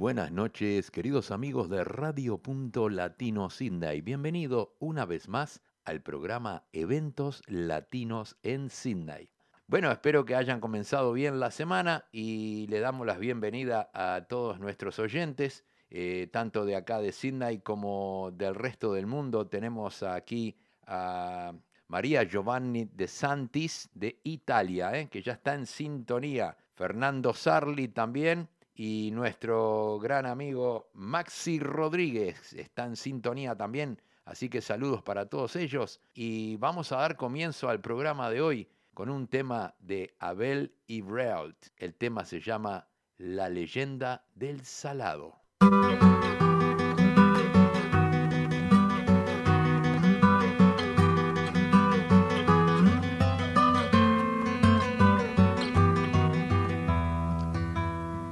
Buenas 0.00 0.32
noches, 0.32 0.90
queridos 0.90 1.30
amigos 1.30 1.68
de 1.68 1.84
Radio 1.84 2.40
Latino 2.88 3.50
Sydney. 3.50 4.00
Bienvenido 4.00 4.74
una 4.78 5.04
vez 5.04 5.28
más 5.28 5.60
al 5.84 6.00
programa 6.00 6.64
Eventos 6.72 7.42
Latinos 7.46 8.38
en 8.42 8.70
Sydney. 8.70 9.28
Bueno, 9.66 9.92
espero 9.92 10.24
que 10.24 10.36
hayan 10.36 10.58
comenzado 10.58 11.12
bien 11.12 11.38
la 11.38 11.50
semana 11.50 12.06
y 12.12 12.66
le 12.68 12.80
damos 12.80 13.06
la 13.06 13.18
bienvenida 13.18 13.90
a 13.92 14.24
todos 14.26 14.58
nuestros 14.58 14.98
oyentes, 14.98 15.66
eh, 15.90 16.30
tanto 16.32 16.64
de 16.64 16.76
acá 16.76 16.98
de 17.02 17.12
Sydney 17.12 17.58
como 17.58 18.30
del 18.32 18.54
resto 18.54 18.94
del 18.94 19.06
mundo. 19.06 19.48
Tenemos 19.48 20.02
aquí 20.02 20.56
a 20.86 21.52
María 21.88 22.22
Giovanni 22.22 22.86
de 22.86 23.06
Santis 23.06 23.90
de 23.92 24.18
Italia, 24.24 24.98
eh, 24.98 25.10
que 25.10 25.20
ya 25.20 25.34
está 25.34 25.52
en 25.52 25.66
sintonía. 25.66 26.56
Fernando 26.72 27.34
Sarli 27.34 27.88
también 27.88 28.48
y 28.82 29.10
nuestro 29.10 29.98
gran 29.98 30.24
amigo 30.24 30.88
Maxi 30.94 31.58
Rodríguez 31.58 32.54
está 32.54 32.86
en 32.86 32.96
sintonía 32.96 33.54
también. 33.54 34.00
Así 34.24 34.48
que 34.48 34.62
saludos 34.62 35.02
para 35.02 35.26
todos 35.26 35.54
ellos 35.56 36.00
y 36.14 36.56
vamos 36.56 36.90
a 36.90 36.96
dar 36.96 37.18
comienzo 37.18 37.68
al 37.68 37.82
programa 37.82 38.30
de 38.30 38.40
hoy 38.40 38.70
con 38.94 39.10
un 39.10 39.28
tema 39.28 39.74
de 39.80 40.16
Abel 40.18 40.74
Ibrealt. 40.86 41.58
El 41.76 41.94
tema 41.94 42.24
se 42.24 42.40
llama 42.40 42.88
La 43.18 43.50
leyenda 43.50 44.24
del 44.34 44.64
salado. 44.64 45.34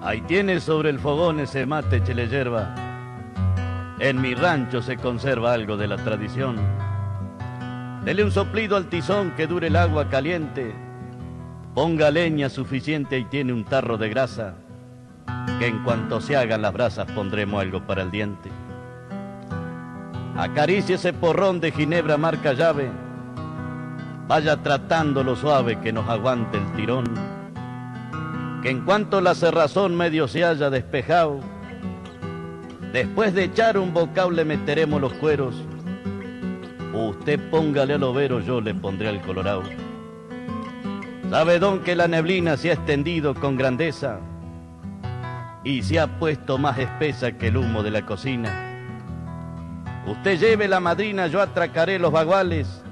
Ahí 0.08 0.22
tienes 0.22 0.62
sobre 0.64 0.88
el 0.88 0.98
fogón 0.98 1.38
ese 1.38 1.66
mate 1.66 2.02
chile 2.02 2.28
yerba. 2.28 2.74
En 3.98 4.18
mi 4.22 4.34
rancho 4.34 4.80
se 4.80 4.96
conserva 4.96 5.52
algo 5.52 5.76
de 5.76 5.86
la 5.86 5.98
tradición. 5.98 6.56
Dele 8.06 8.24
un 8.24 8.30
soplido 8.30 8.78
al 8.78 8.86
tizón 8.86 9.32
que 9.32 9.46
dure 9.46 9.66
el 9.66 9.76
agua 9.76 10.08
caliente. 10.08 10.74
Ponga 11.74 12.10
leña 12.10 12.48
suficiente 12.48 13.18
y 13.18 13.26
tiene 13.26 13.52
un 13.52 13.66
tarro 13.66 13.98
de 13.98 14.08
grasa. 14.08 14.54
Que 15.58 15.66
en 15.66 15.84
cuanto 15.84 16.22
se 16.22 16.36
hagan 16.36 16.62
las 16.62 16.72
brasas 16.72 17.12
pondremos 17.12 17.60
algo 17.60 17.86
para 17.86 18.00
el 18.00 18.10
diente. 18.10 18.48
Acaricie 20.38 20.94
ese 20.94 21.12
porrón 21.12 21.60
de 21.60 21.70
ginebra 21.70 22.16
marca 22.16 22.54
llave. 22.54 22.90
Vaya 24.26 24.56
tratando 24.56 25.22
lo 25.22 25.36
suave 25.36 25.78
que 25.80 25.92
nos 25.92 26.08
aguante 26.08 26.56
el 26.56 26.72
tirón 26.72 27.37
que 28.62 28.70
en 28.70 28.84
cuanto 28.84 29.20
la 29.20 29.34
cerrazón 29.34 29.96
medio 29.96 30.26
se 30.26 30.44
haya 30.44 30.70
despejado, 30.70 31.40
después 32.92 33.34
de 33.34 33.44
echar 33.44 33.78
un 33.78 33.94
bocado 33.94 34.30
le 34.30 34.44
meteremos 34.44 35.00
los 35.00 35.12
cueros. 35.14 35.54
Usted 36.92 37.38
póngale 37.50 37.94
al 37.94 38.02
overo, 38.02 38.40
yo 38.40 38.60
le 38.60 38.74
pondré 38.74 39.08
al 39.08 39.20
colorado. 39.20 39.62
Sabe 41.30 41.58
don 41.58 41.80
que 41.80 41.94
la 41.94 42.08
neblina 42.08 42.56
se 42.56 42.70
ha 42.70 42.74
extendido 42.74 43.34
con 43.34 43.56
grandeza 43.56 44.18
y 45.62 45.82
se 45.82 46.00
ha 46.00 46.18
puesto 46.18 46.58
más 46.58 46.78
espesa 46.78 47.32
que 47.32 47.48
el 47.48 47.58
humo 47.58 47.82
de 47.82 47.90
la 47.90 48.06
cocina. 48.06 48.64
Usted 50.06 50.38
lleve 50.40 50.66
la 50.66 50.80
madrina, 50.80 51.26
yo 51.26 51.42
atracaré 51.42 51.98
los 51.98 52.10
baguales. 52.10 52.82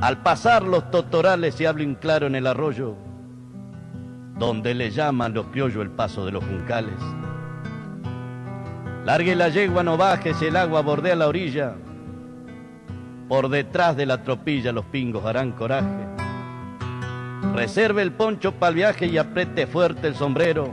Al 0.00 0.22
pasar 0.22 0.62
los 0.62 0.90
totorales 0.90 1.54
se 1.54 1.66
habla 1.66 1.84
un 1.84 1.94
claro 1.94 2.26
en 2.26 2.36
el 2.36 2.46
arroyo 2.46 3.07
donde 4.38 4.72
le 4.72 4.90
llaman 4.90 5.34
los 5.34 5.46
criollos 5.46 5.82
el 5.82 5.90
paso 5.90 6.24
de 6.24 6.32
los 6.32 6.44
juncales. 6.44 6.94
Largue 9.04 9.34
la 9.34 9.48
yegua, 9.48 9.82
no 9.82 9.96
bajes, 9.96 10.40
el 10.42 10.56
agua 10.56 10.82
bordea 10.82 11.16
la 11.16 11.28
orilla. 11.28 11.74
Por 13.28 13.48
detrás 13.48 13.96
de 13.96 14.06
la 14.06 14.22
tropilla 14.22 14.72
los 14.72 14.84
pingos 14.86 15.24
harán 15.24 15.52
coraje. 15.52 16.06
Reserve 17.54 18.02
el 18.02 18.12
poncho 18.12 18.52
para 18.52 18.70
el 18.70 18.74
viaje 18.76 19.06
y 19.06 19.18
apriete 19.18 19.66
fuerte 19.66 20.06
el 20.06 20.14
sombrero. 20.14 20.72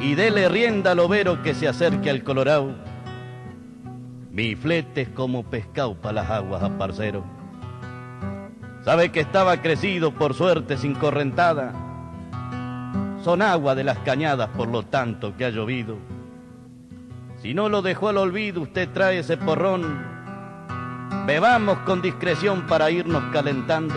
Y 0.00 0.14
dele 0.14 0.48
rienda 0.48 0.92
al 0.92 1.00
overo 1.00 1.42
que 1.42 1.54
se 1.54 1.66
acerque 1.66 2.10
al 2.10 2.22
colorado. 2.22 2.74
Mi 4.30 4.54
flete 4.54 5.02
es 5.02 5.08
como 5.08 5.44
pescado 5.44 5.94
para 5.94 6.14
las 6.14 6.30
aguas 6.30 6.62
a 6.62 6.76
parcero. 6.76 7.24
Sabe 8.84 9.10
que 9.10 9.20
estaba 9.20 9.62
crecido 9.62 10.12
por 10.12 10.34
suerte 10.34 10.76
sin 10.76 10.94
correntada 10.94 11.72
son 13.24 13.40
agua 13.40 13.74
de 13.74 13.84
las 13.84 13.98
cañadas 14.00 14.50
por 14.50 14.68
lo 14.68 14.82
tanto 14.82 15.34
que 15.36 15.46
ha 15.46 15.50
llovido. 15.50 15.96
Si 17.38 17.54
no 17.54 17.70
lo 17.70 17.80
dejó 17.80 18.10
al 18.10 18.18
olvido, 18.18 18.60
usted 18.60 18.90
trae 18.90 19.20
ese 19.20 19.38
porrón. 19.38 20.04
Bebamos 21.26 21.78
con 21.80 22.02
discreción 22.02 22.66
para 22.66 22.90
irnos 22.90 23.24
calentando. 23.32 23.94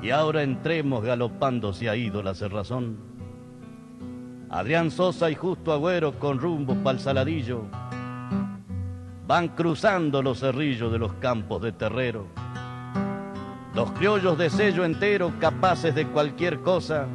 Y 0.00 0.10
ahora 0.10 0.42
entremos 0.42 1.04
galopando, 1.04 1.74
se 1.74 1.90
ha 1.90 1.96
ido 1.96 2.22
la 2.22 2.34
cerrazón. 2.34 2.96
Adrián 4.48 4.90
Sosa 4.90 5.30
y 5.30 5.34
Justo 5.34 5.72
Agüero 5.72 6.18
con 6.18 6.38
rumbo 6.38 6.74
pa'l 6.82 6.98
saladillo 6.98 7.64
van 9.26 9.48
cruzando 9.48 10.22
los 10.22 10.40
cerrillos 10.40 10.92
de 10.92 10.98
los 10.98 11.14
campos 11.14 11.62
de 11.62 11.72
terrero. 11.72 12.26
Los 13.74 13.90
criollos 13.92 14.38
de 14.38 14.50
sello 14.50 14.84
entero, 14.84 15.32
capaces 15.40 15.94
de 15.94 16.06
cualquier 16.06 16.60
cosa, 16.60 17.06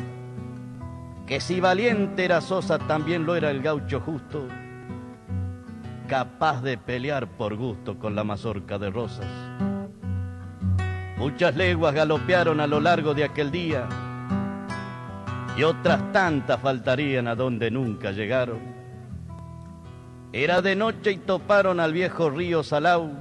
que 1.29 1.39
si 1.39 1.59
valiente 1.59 2.25
era 2.25 2.41
Sosa, 2.41 2.79
también 2.79 3.23
lo 3.23 3.35
era 3.35 3.51
el 3.51 3.61
gaucho 3.61 3.99
justo, 3.99 4.47
capaz 6.07 6.63
de 6.63 6.75
pelear 6.75 7.27
por 7.27 7.55
gusto 7.55 7.99
con 7.99 8.15
la 8.15 8.23
mazorca 8.23 8.79
de 8.79 8.89
rosas. 8.89 9.27
Muchas 11.17 11.55
leguas 11.55 11.93
galopearon 11.93 12.59
a 12.59 12.65
lo 12.65 12.79
largo 12.79 13.13
de 13.13 13.25
aquel 13.25 13.51
día 13.51 13.87
y 15.55 15.61
otras 15.61 16.11
tantas 16.11 16.59
faltarían 16.59 17.27
a 17.27 17.35
donde 17.35 17.69
nunca 17.69 18.09
llegaron. 18.09 18.61
Era 20.33 20.63
de 20.63 20.75
noche 20.75 21.11
y 21.11 21.17
toparon 21.17 21.79
al 21.79 21.93
viejo 21.93 22.31
río 22.31 22.63
Salau, 22.63 23.11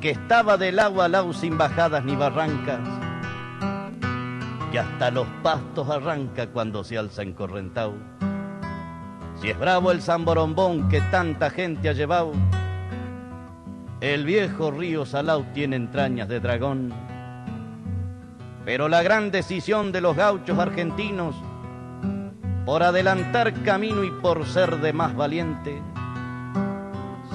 que 0.00 0.08
estaba 0.08 0.56
del 0.56 0.78
agua 0.78 1.04
al 1.04 1.12
lau 1.12 1.34
sin 1.34 1.58
bajadas 1.58 2.02
ni 2.02 2.16
barrancas 2.16 3.11
que 4.72 4.78
hasta 4.78 5.10
los 5.10 5.26
pastos 5.42 5.90
arranca 5.90 6.46
cuando 6.46 6.82
se 6.82 6.96
alza 6.96 7.20
encorrentado. 7.22 7.92
Si 9.38 9.50
es 9.50 9.58
bravo 9.58 9.92
el 9.92 10.00
zamborombón 10.00 10.88
que 10.88 11.02
tanta 11.02 11.50
gente 11.50 11.90
ha 11.90 11.92
llevado, 11.92 12.32
el 14.00 14.24
viejo 14.24 14.70
río 14.70 15.04
Salau 15.04 15.44
tiene 15.52 15.76
entrañas 15.76 16.26
de 16.26 16.40
dragón. 16.40 16.90
Pero 18.64 18.88
la 18.88 19.02
gran 19.02 19.30
decisión 19.30 19.92
de 19.92 20.00
los 20.00 20.16
gauchos 20.16 20.58
argentinos, 20.58 21.36
por 22.64 22.82
adelantar 22.82 23.52
camino 23.64 24.04
y 24.04 24.10
por 24.10 24.46
ser 24.46 24.80
de 24.80 24.94
más 24.94 25.14
valiente, 25.14 25.82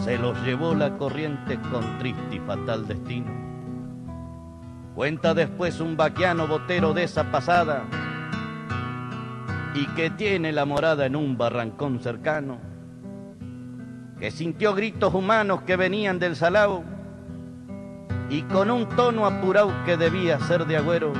se 0.03 0.17
los 0.17 0.41
llevó 0.43 0.73
la 0.73 0.97
corriente 0.97 1.59
con 1.71 1.99
triste 1.99 2.37
y 2.37 2.39
fatal 2.39 2.87
destino. 2.87 3.46
Cuenta 4.97 5.35
después 5.35 5.79
un 5.79 5.95
vaquiano 5.95 6.47
botero 6.47 6.91
de 6.91 7.03
esa 7.03 7.29
pasada 7.29 7.83
y 9.75 9.85
que 9.89 10.09
tiene 10.09 10.51
la 10.51 10.65
morada 10.65 11.05
en 11.05 11.15
un 11.15 11.37
barrancón 11.37 11.99
cercano, 11.99 12.57
que 14.19 14.31
sintió 14.31 14.73
gritos 14.73 15.13
humanos 15.13 15.61
que 15.67 15.75
venían 15.75 16.17
del 16.17 16.35
salao 16.35 16.83
y 18.31 18.41
con 18.41 18.71
un 18.71 18.89
tono 18.89 19.27
apurado 19.27 19.71
que 19.85 19.97
debía 19.97 20.39
ser 20.39 20.65
de 20.65 20.77
agüero, 20.77 21.13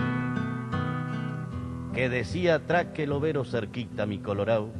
que 1.93 2.09
decía 2.09 2.65
traque 2.65 3.03
el 3.03 3.11
overo 3.11 3.45
cerquita 3.45 4.07
mi 4.07 4.17
colorao. 4.17 4.71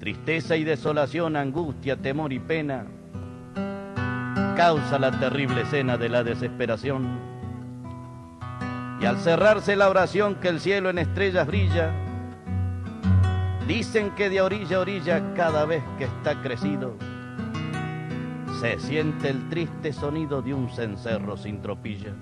Tristeza 0.00 0.56
y 0.56 0.64
desolación, 0.64 1.36
angustia, 1.36 1.94
temor 1.98 2.32
y 2.32 2.40
pena, 2.40 2.86
causa 4.56 4.98
la 4.98 5.12
terrible 5.20 5.60
escena 5.60 5.96
de 5.96 6.08
la 6.08 6.24
desesperación 6.24 7.32
y 9.00 9.06
al 9.06 9.18
cerrarse 9.18 9.76
la 9.76 9.88
oración 9.88 10.36
que 10.36 10.48
el 10.48 10.60
cielo 10.60 10.90
en 10.90 10.98
estrellas 10.98 11.46
brilla, 11.46 11.92
dicen 13.66 14.10
que 14.10 14.30
de 14.30 14.40
orilla 14.40 14.76
a 14.76 14.80
orilla 14.80 15.34
cada 15.34 15.64
vez 15.64 15.82
que 15.98 16.04
está 16.04 16.40
crecido, 16.42 16.96
se 18.60 18.78
siente 18.78 19.28
el 19.28 19.48
triste 19.48 19.92
sonido 19.92 20.40
de 20.42 20.54
un 20.54 20.70
cencerro 20.70 21.36
sin 21.36 21.60
tropilla. 21.60 22.14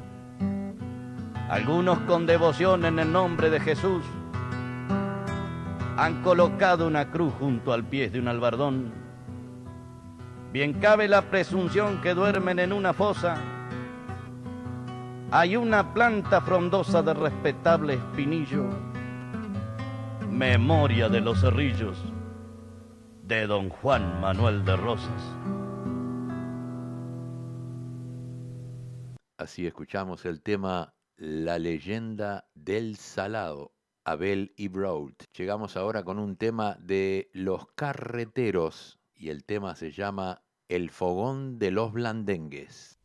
Algunos 1.48 1.98
con 2.00 2.26
devoción 2.26 2.84
en 2.84 2.98
el 2.98 3.12
nombre 3.12 3.50
de 3.50 3.60
Jesús 3.60 4.02
han 5.96 6.22
colocado 6.22 6.86
una 6.86 7.10
cruz 7.10 7.32
junto 7.38 7.72
al 7.72 7.84
pie 7.84 8.08
de 8.08 8.19
un 8.19 8.28
albardón. 8.28 8.92
Bien 10.52 10.74
cabe 10.74 11.08
la 11.08 11.22
presunción 11.22 12.00
que 12.00 12.14
duermen 12.14 12.58
en 12.58 12.72
una 12.72 12.92
fosa 12.92 13.36
hay 15.34 15.56
una 15.56 15.94
planta 15.94 16.43
frondosa 16.43 17.00
de 17.02 17.14
respetable 17.14 17.94
espinillo 17.94 18.69
Memoria 20.31 21.08
de 21.08 21.23
los 21.23 21.40
Cerrillos, 21.40 21.96
de 23.23 23.46
don 23.46 23.70
Juan 23.70 24.20
Manuel 24.20 24.62
de 24.67 24.76
Rosas. 24.76 25.23
Así 29.38 29.67
escuchamos 29.67 30.26
el 30.26 30.43
tema 30.43 30.94
La 31.17 31.58
leyenda 31.58 32.46
del 32.55 32.96
salado, 32.96 33.73
Abel 34.05 34.52
y 34.58 34.69
Broad. 34.69 35.14
Llegamos 35.34 35.79
ahora 35.79 36.05
con 36.05 36.19
un 36.19 36.37
tema 36.37 36.76
de 36.79 37.31
Los 37.32 37.69
Carreteros 37.75 39.00
y 39.14 39.31
el 39.31 39.44
tema 39.44 39.76
se 39.76 39.93
llama 39.93 40.43
El 40.69 40.90
Fogón 40.90 41.58
de 41.58 41.70
los 41.70 41.93
Blandengues. 41.93 43.01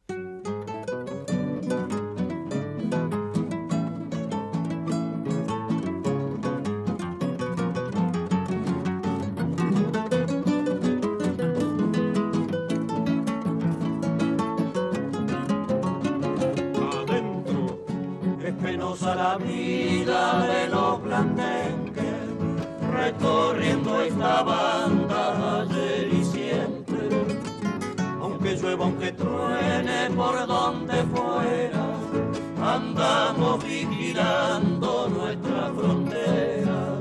Vigilando 34.17 35.09
nuestra 35.09 35.71
frontera. 35.75 36.97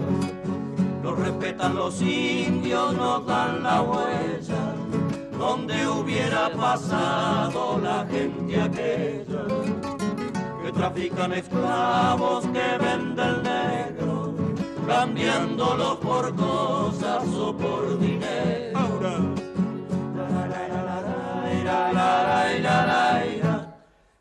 Lo 1.02 1.14
respetan 1.14 1.74
los 1.74 2.00
indios, 2.02 2.94
nos 2.94 3.26
dan 3.26 3.62
la 3.62 3.82
huella, 3.82 4.74
donde 5.38 5.86
hubiera 5.88 6.50
pasado 6.50 7.78
la 7.82 8.06
gente 8.10 8.60
aquella 8.60 9.46
que 10.62 10.72
trafican 10.72 11.32
esclavos 11.32 12.44
que 12.46 12.84
venden 12.84 13.42
negro, 13.42 14.34
cambiándolos 14.86 15.96
por 15.96 16.34
cosas 16.34 17.24
o 17.34 17.56
por 17.56 17.98
dinero. 17.98 18.66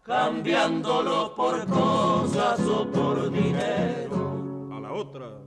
Cambiándolos 0.05 1.31
por 1.31 1.65
cosas 1.65 2.59
o 2.59 2.85
por 2.91 3.31
dinero. 3.31 4.69
A 4.71 4.79
la 4.79 4.93
otra. 4.93 5.44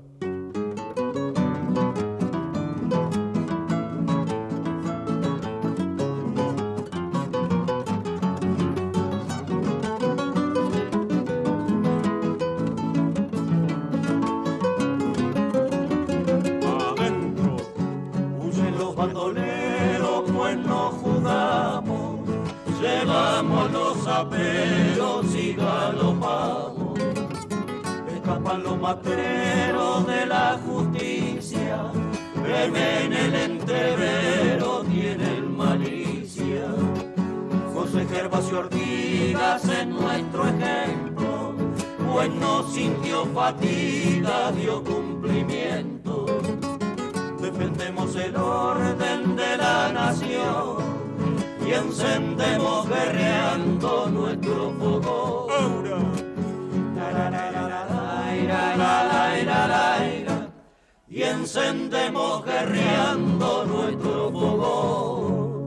Pero 24.28 25.22
y 25.34 25.52
galopamos. 25.52 26.98
Escapan 28.14 28.62
los 28.62 28.78
matreros 28.78 30.06
de 30.06 30.26
la 30.26 30.58
justicia, 30.66 31.92
que 32.44 32.64
en 32.64 33.12
el 33.12 33.34
entrevero 33.34 34.82
tienen 34.90 35.56
malicia. 35.56 36.66
José 37.72 38.06
Gervasio 38.06 38.58
Ortigas 38.60 39.68
en 39.68 39.90
nuestro 39.90 40.48
ejemplo, 40.48 41.54
pues 42.12 42.30
no 42.30 42.68
sintió 42.68 43.26
fatiga, 43.26 44.52
dio 44.52 44.82
cumplimiento. 44.82 46.26
Defendemos 47.40 48.16
el 48.16 48.36
orden 48.36 49.36
de 49.36 49.56
la 49.56 49.92
nación 49.92 50.87
y 51.68 51.72
encendemos 51.72 52.88
guerreando 52.88 54.08
nuestro 54.08 54.72
fuego. 54.72 55.48
Y 61.08 61.22
encendemos 61.22 62.44
guerreando 62.44 63.66
nuestro 63.66 64.30
fuego. 64.30 65.58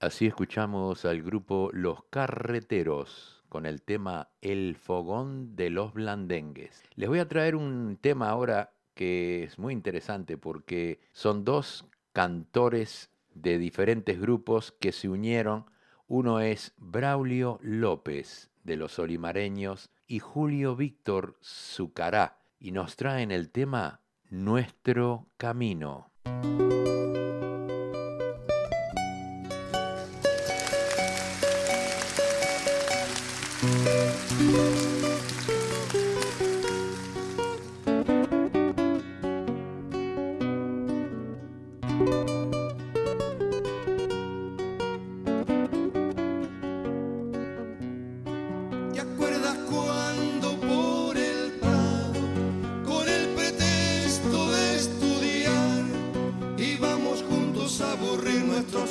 Así 0.00 0.26
escuchamos 0.26 1.04
al 1.04 1.20
grupo 1.22 1.68
Los 1.74 2.04
Carreteros 2.08 3.44
con 3.50 3.66
el 3.66 3.82
tema 3.82 4.30
El 4.40 4.76
Fogón 4.76 5.56
de 5.56 5.68
los 5.68 5.92
Blandengues. 5.92 6.82
Les 6.94 7.10
voy 7.10 7.18
a 7.18 7.28
traer 7.28 7.54
un 7.54 7.98
tema 8.00 8.30
ahora 8.30 8.72
que 8.94 9.44
es 9.44 9.58
muy 9.58 9.74
interesante 9.74 10.38
porque 10.38 11.00
son 11.12 11.44
dos 11.44 11.84
cantores 12.12 13.09
de 13.42 13.58
diferentes 13.58 14.20
grupos 14.20 14.72
que 14.72 14.92
se 14.92 15.08
unieron. 15.08 15.66
Uno 16.06 16.40
es 16.40 16.74
Braulio 16.76 17.58
López 17.62 18.50
de 18.64 18.76
los 18.76 18.98
Olimareños 18.98 19.90
y 20.06 20.18
Julio 20.18 20.76
Víctor 20.76 21.36
Zucará 21.42 22.38
y 22.58 22.72
nos 22.72 22.96
traen 22.96 23.30
el 23.30 23.50
tema 23.50 24.00
Nuestro 24.28 25.28
Camino. 25.36 26.10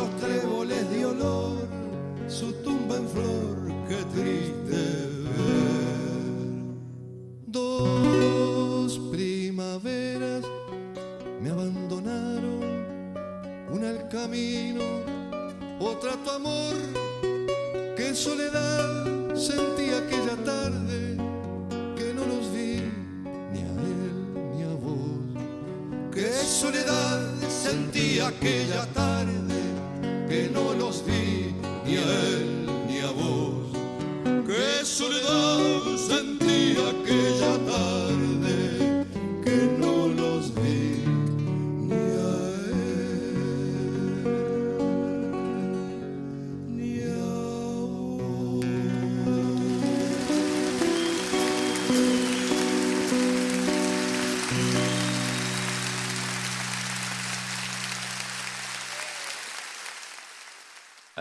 los 0.00 0.16
tréboles 0.16 0.90
de 0.90 1.04
olor, 1.04 1.58
su 2.26 2.52
tumba 2.64 2.96
en 2.96 3.08
flor, 3.08 3.56
qué 3.88 3.98
triste. 4.14 5.99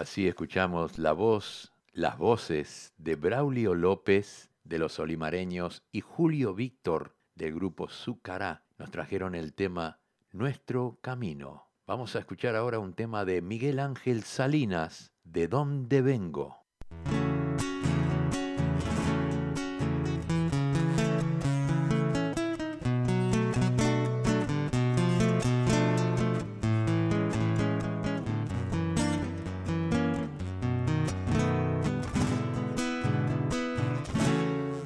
Así 0.10 0.28
escuchamos 0.28 0.98
la 0.98 1.14
voz, 1.14 1.72
las 1.94 2.18
voces 2.18 2.96
de 2.98 3.16
Braulio 3.16 3.76
López 3.76 4.50
de 4.64 4.80
los 4.80 4.98
Olimareños 4.98 5.84
y 5.92 6.02
Julio 6.02 6.56
Víctor 6.56 7.16
del 7.36 7.54
grupo 7.54 7.88
Zucará. 7.88 8.64
Nos 8.80 8.90
trajeron 8.90 9.36
el 9.36 9.54
tema 9.54 10.00
Nuestro 10.32 10.98
Camino. 11.02 11.70
Vamos 11.86 12.16
a 12.16 12.20
escuchar 12.20 12.56
ahora 12.56 12.80
un 12.80 12.96
tema 12.96 13.24
de 13.24 13.44
Miguel 13.44 13.78
Ángel 13.80 14.24
Salinas, 14.24 15.14
¿De 15.24 15.48
dónde 15.48 16.02
vengo? 16.02 16.66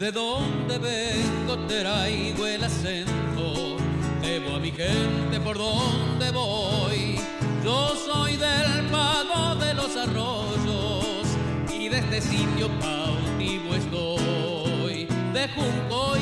De 0.04 0.12
dónde 0.12 0.80
vengo 0.80 1.66
traigo 1.66 2.46
el 2.46 2.62
acento, 2.62 3.78
debo 4.22 4.58
a 4.58 4.60
mi 4.60 4.70
gente 4.70 5.40
por 5.40 5.58
donde 5.58 6.30
voy. 6.30 7.18
Yo 7.64 7.96
soy 7.96 8.36
del 8.36 8.86
pago 8.92 9.56
de 9.56 9.74
los 9.74 9.96
arroyos 9.96 11.26
y 11.74 11.88
de 11.88 12.00
este 12.00 12.20
sitio 12.20 12.68
cautivo 12.82 13.76
estoy. 13.76 15.06
De 15.34 15.48
Junco 15.56 16.18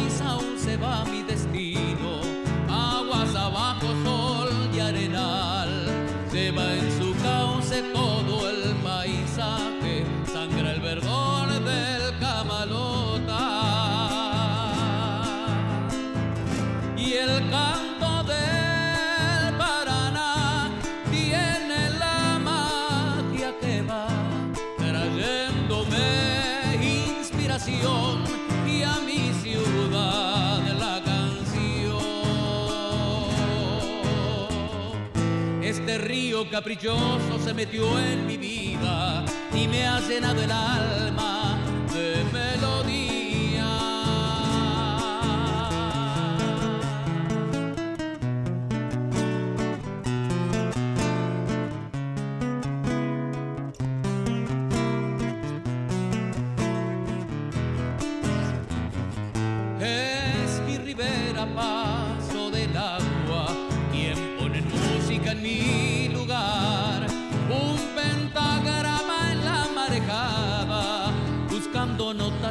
caprichoso 36.50 37.40
se 37.44 37.54
metió 37.54 38.00
en 38.00 38.26
mi 38.26 38.38
vida 38.38 39.24
y 39.54 39.68
me 39.68 39.86
ha 39.86 40.00
llenado 40.00 40.42
el 40.42 40.52
alma 40.52 41.41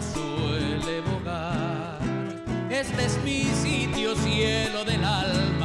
suele 0.03 1.01
bogar. 1.03 1.99
Este 2.71 3.05
es 3.05 3.19
mi 3.25 3.45
sitio, 3.45 4.15
cielo 4.17 4.85
del 4.85 5.05
alma, 5.05 5.60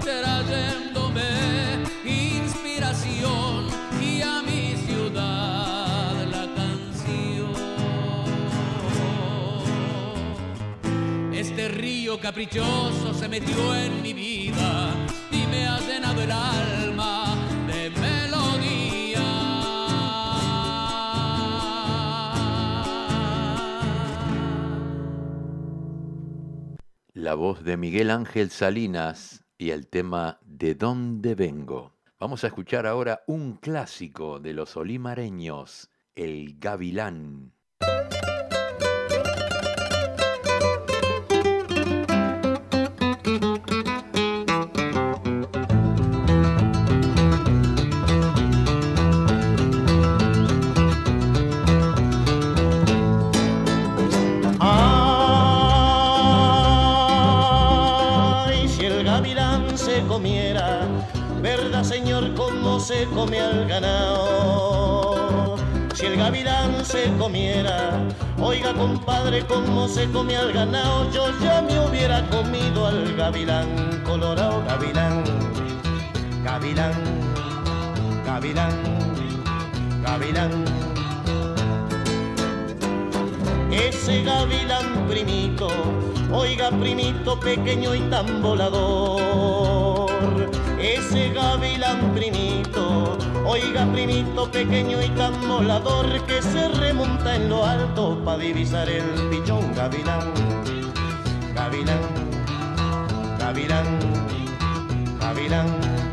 trayéndome 0.00 1.22
inspiración 2.04 3.66
y 4.00 4.22
a 4.22 4.42
mi 4.42 4.76
ciudad 4.86 6.24
la 6.30 6.46
canción. 6.54 7.52
Este 11.32 11.68
río 11.68 12.20
caprichoso 12.20 13.12
se 13.12 13.28
metió 13.28 13.74
en 13.74 14.02
mi 14.02 14.12
vida 14.12 14.94
y 15.32 15.46
me 15.48 15.66
ha 15.66 15.80
llenado 15.80 16.22
el 16.22 16.30
alma 16.30 16.93
La 27.24 27.34
voz 27.36 27.64
de 27.64 27.78
Miguel 27.78 28.10
Ángel 28.10 28.50
Salinas 28.50 29.46
y 29.56 29.70
el 29.70 29.86
tema 29.86 30.40
¿De 30.44 30.74
dónde 30.74 31.34
vengo? 31.34 31.96
Vamos 32.20 32.44
a 32.44 32.48
escuchar 32.48 32.86
ahora 32.86 33.22
un 33.26 33.54
clásico 33.54 34.40
de 34.40 34.52
los 34.52 34.76
olimareños, 34.76 35.90
El 36.14 36.58
Gavilán. 36.58 37.53
Se 62.84 63.06
come 63.14 63.40
al 63.40 63.66
ganado. 63.66 65.56
Si 65.94 66.04
el 66.04 66.16
gavilán 66.16 66.84
se 66.84 67.10
comiera, 67.18 67.92
oiga 68.38 68.74
compadre, 68.74 69.46
como 69.46 69.88
se 69.88 70.06
come 70.10 70.36
al 70.36 70.52
ganado, 70.52 71.10
yo 71.10 71.28
ya 71.42 71.62
me 71.62 71.80
hubiera 71.80 72.28
comido 72.28 72.86
al 72.86 73.16
gavilán, 73.16 74.02
colorado 74.04 74.62
gavilán, 74.66 75.24
gavilán, 76.44 76.92
gavilán, 78.26 78.74
gavilán. 80.02 80.64
Ese 83.70 84.24
gavilán 84.24 85.06
primito, 85.08 85.68
oiga 86.30 86.68
primito 86.70 87.40
pequeño 87.40 87.94
y 87.94 88.00
tan 88.10 88.42
volador. 88.42 90.12
Ese 90.78 91.30
gavilán 91.30 92.12
primito, 92.12 92.53
oiga 93.44 93.86
primito 93.92 94.50
pequeño 94.50 95.02
y 95.02 95.08
tan 95.10 95.48
volador 95.48 96.24
que 96.26 96.42
se 96.42 96.68
remonta 96.68 97.36
en 97.36 97.48
lo 97.48 97.64
alto 97.64 98.18
para 98.24 98.38
divisar 98.38 98.88
el 98.88 99.04
pichón 99.30 99.74
gavilán. 99.74 100.32
Gavilán, 101.54 102.00
gavilán, 103.38 103.98
gavilán. 105.20 106.03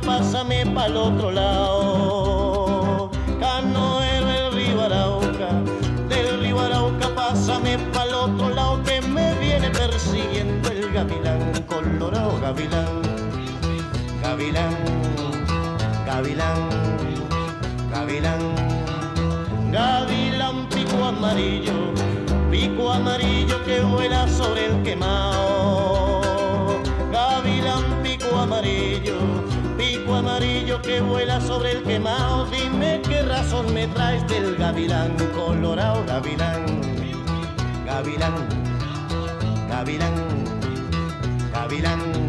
Pásame 0.00 0.64
pa'l 0.66 0.96
otro 0.96 1.30
lado. 1.30 3.10
Canoero 3.40 4.30
el 4.30 4.52
río 4.52 4.82
Arauca, 4.82 5.50
del 6.08 6.40
río 6.40 6.60
Arauca 6.60 7.08
pásame 7.14 7.78
pa'l 7.92 8.14
otro 8.14 8.50
lado 8.50 8.82
que 8.82 9.00
me 9.02 9.34
viene 9.38 9.70
persiguiendo 9.70 10.68
el 10.70 10.92
gavilán, 10.92 11.52
colorado 11.66 12.40
gavilán, 12.40 13.02
gavilán, 14.22 14.74
gavilán, 16.06 16.68
gavilán, 17.90 18.40
gavilán 19.70 20.68
pico 20.68 21.04
amarillo, 21.04 21.92
pico 22.50 22.90
amarillo 22.90 23.64
que 23.64 23.80
vuela 23.80 24.26
sobre 24.28 24.66
el 24.66 24.82
quemado. 24.82 26.22
Gavilán 27.12 28.02
pico 28.02 28.36
amarillo 28.36 29.33
que 30.82 31.00
vuela 31.00 31.40
sobre 31.40 31.72
el 31.72 31.82
quemado. 31.82 32.46
Dime 32.46 33.00
qué 33.08 33.22
razón 33.22 33.72
me 33.72 33.86
traes 33.88 34.26
del 34.28 34.56
gavilán 34.56 35.16
colorado, 35.34 36.04
gavilán, 36.06 36.66
gavilán, 37.86 38.34
gavilán, 39.68 40.14
gavilán. 41.52 42.23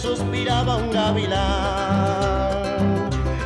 Suspiraba 0.00 0.76
un 0.76 0.90
gavilán. 0.90 1.40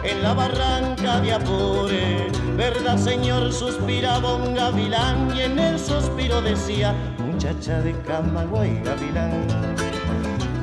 En 0.05 0.23
la 0.23 0.35
barranca 0.35 1.21
de 1.21 1.33
Apure, 1.33 2.31
verdad 2.57 2.97
señor, 2.97 3.53
suspiraba 3.53 4.35
un 4.35 4.55
gavilán 4.55 5.35
y 5.37 5.41
en 5.41 5.59
el 5.59 5.79
suspiro 5.79 6.41
decía, 6.41 6.95
muchacha 7.19 7.81
de 7.81 7.93
Camagüey, 8.03 8.81
gavilán, 8.85 9.47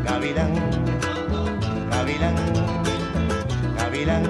gavilán, 0.05 0.53
gavilán, 1.89 2.35
gavilán. 3.77 4.23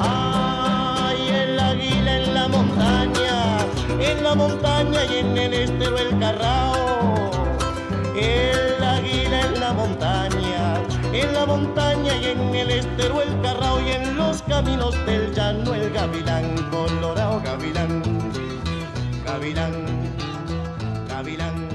Ay, 0.00 1.28
el 1.28 1.60
águila 1.60 2.16
en 2.16 2.34
la 2.34 2.48
montaña, 2.48 3.58
en 4.00 4.24
la 4.24 4.34
montaña 4.34 5.04
y 5.04 5.16
en 5.18 5.36
el 5.36 5.54
estero 5.54 5.98
el 5.98 6.18
carrao. 6.18 6.93
Montaña 11.46 12.16
y 12.16 12.26
en 12.26 12.54
el 12.54 12.70
estero 12.70 13.20
el 13.20 13.40
carrao 13.42 13.80
y 13.80 13.90
en 13.90 14.16
los 14.16 14.42
caminos 14.42 14.94
del 15.06 15.32
llano 15.34 15.74
el 15.74 15.90
gavilán, 15.92 16.70
colorado 16.70 17.40
gavilán, 17.42 18.02
gavilán, 19.24 19.72
gavilán, 21.08 21.68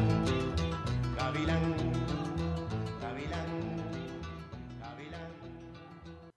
gavilán, 1.18 1.74
gavilán, 3.02 3.46
gavilán. 4.82 5.30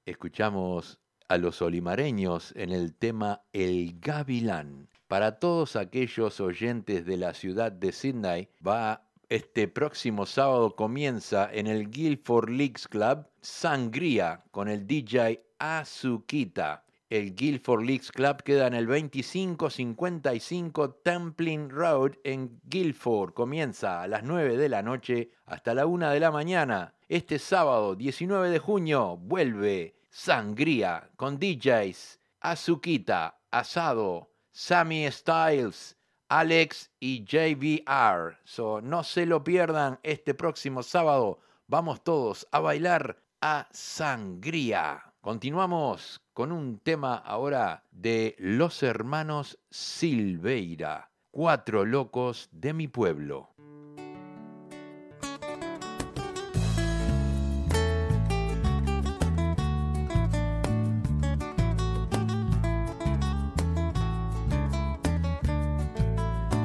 Escuchamos 0.05 0.99
a 1.29 1.39
los 1.39 1.63
olimareños 1.63 2.53
en 2.57 2.73
el 2.73 2.95
tema 2.95 3.43
El 3.53 3.99
Gavilán. 4.01 4.89
Para 5.09 5.39
todos 5.39 5.77
aquellos 5.77 6.41
oyentes 6.41 7.07
de 7.07 7.17
la 7.17 7.35
ciudad 7.35 7.73
de 7.73 7.93
Sydney, 7.93 8.49
va 8.67 9.07
este 9.35 9.67
próximo 9.67 10.27
sábado 10.27 10.77
comienza 10.77 11.49
en 11.51 11.67
el 11.67 11.91
Guilford 11.91 12.51
Leaks 12.51 12.87
Club 12.87 13.27
Sangría 13.41 14.45
con 14.51 14.69
el 14.69 14.87
DJ 14.87 15.43
Azuquita. 15.59 16.85
El 17.09 17.35
Guilford 17.35 17.83
Leaks 17.83 18.13
Club 18.13 18.43
queda 18.43 18.67
en 18.67 18.75
el 18.75 18.87
2555 18.87 20.91
Templin 20.97 21.71
Road 21.71 22.13
en 22.25 22.61
Guilford. 22.65 23.33
Comienza 23.33 24.03
a 24.03 24.07
las 24.07 24.23
9 24.23 24.59
de 24.59 24.69
la 24.69 24.83
noche 24.83 25.31
hasta 25.47 25.73
la 25.73 25.87
1 25.87 26.11
de 26.11 26.21
la 26.21 26.31
mañana. 26.31 26.93
Este 27.09 27.39
sábado 27.39 27.95
19 27.95 28.51
de 28.51 28.59
junio 28.59 29.17
vuelve 29.17 29.97
Sangría 30.11 31.09
con 31.17 31.39
DJs 31.39 32.21
Azuquita, 32.41 33.39
Asado, 33.51 34.31
Sammy 34.51 35.11
Styles, 35.11 35.97
Alex 36.33 36.91
y 36.99 37.27
JVR. 37.27 38.39
So, 38.45 38.81
no 38.81 39.05
se 39.05 39.27
lo 39.27 39.45
pierdan 39.45 40.01
este 40.03 40.33
próximo 40.33 40.83
sábado. 40.83 41.41
Vamos 41.67 42.03
todos 42.03 42.49
a 42.51 42.61
bailar 42.61 43.23
a 43.43 43.69
sangría. 43.71 45.13
Continuamos 45.21 46.23
con 46.33 46.51
un 46.51 46.79
tema 46.79 47.17
ahora 47.17 47.85
de 47.91 48.35
los 48.39 48.83
hermanos 48.83 49.59
Silveira, 49.71 51.11
cuatro 51.31 51.85
locos 51.85 52.49
de 52.51 52.73
mi 52.73 52.89
pueblo. 52.89 53.51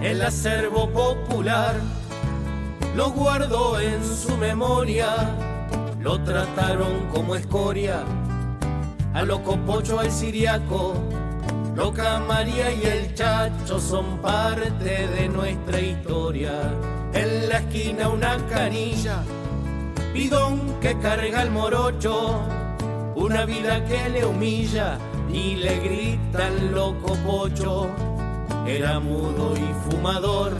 El 0.07 0.21
acervo 0.21 0.89
popular. 0.89 1.75
Lo 2.95 3.11
guardó 3.11 3.77
en 3.79 4.03
su 4.05 4.37
memoria, 4.37 5.09
lo 6.01 6.21
trataron 6.23 7.09
como 7.13 7.35
escoria, 7.35 8.03
a 9.13 9.23
loco 9.23 9.57
pocho 9.65 9.99
al 9.99 10.09
siriaco, 10.09 10.93
loca 11.75 12.19
María 12.25 12.71
y 12.71 12.83
el 12.85 13.13
chacho 13.15 13.79
son 13.79 14.19
parte 14.19 15.07
de 15.07 15.27
nuestra 15.27 15.79
historia. 15.79 16.53
En 17.13 17.49
la 17.49 17.57
esquina 17.57 18.07
una 18.07 18.37
canilla, 18.47 19.23
bidón 20.13 20.79
que 20.79 20.97
carga 20.99 21.41
el 21.41 21.51
morocho, 21.51 22.41
una 23.15 23.45
vida 23.45 23.83
que 23.85 24.09
le 24.09 24.25
humilla 24.25 24.97
y 25.31 25.55
le 25.55 25.79
grita 25.79 26.47
al 26.47 26.71
loco 26.71 27.13
pocho 27.25 27.89
era 28.67 28.99
mudo 28.99 29.53
y 29.55 29.89
fumador 29.89 30.53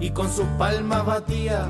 y 0.00 0.10
con 0.10 0.30
sus 0.30 0.46
palmas 0.58 1.04
batía 1.04 1.68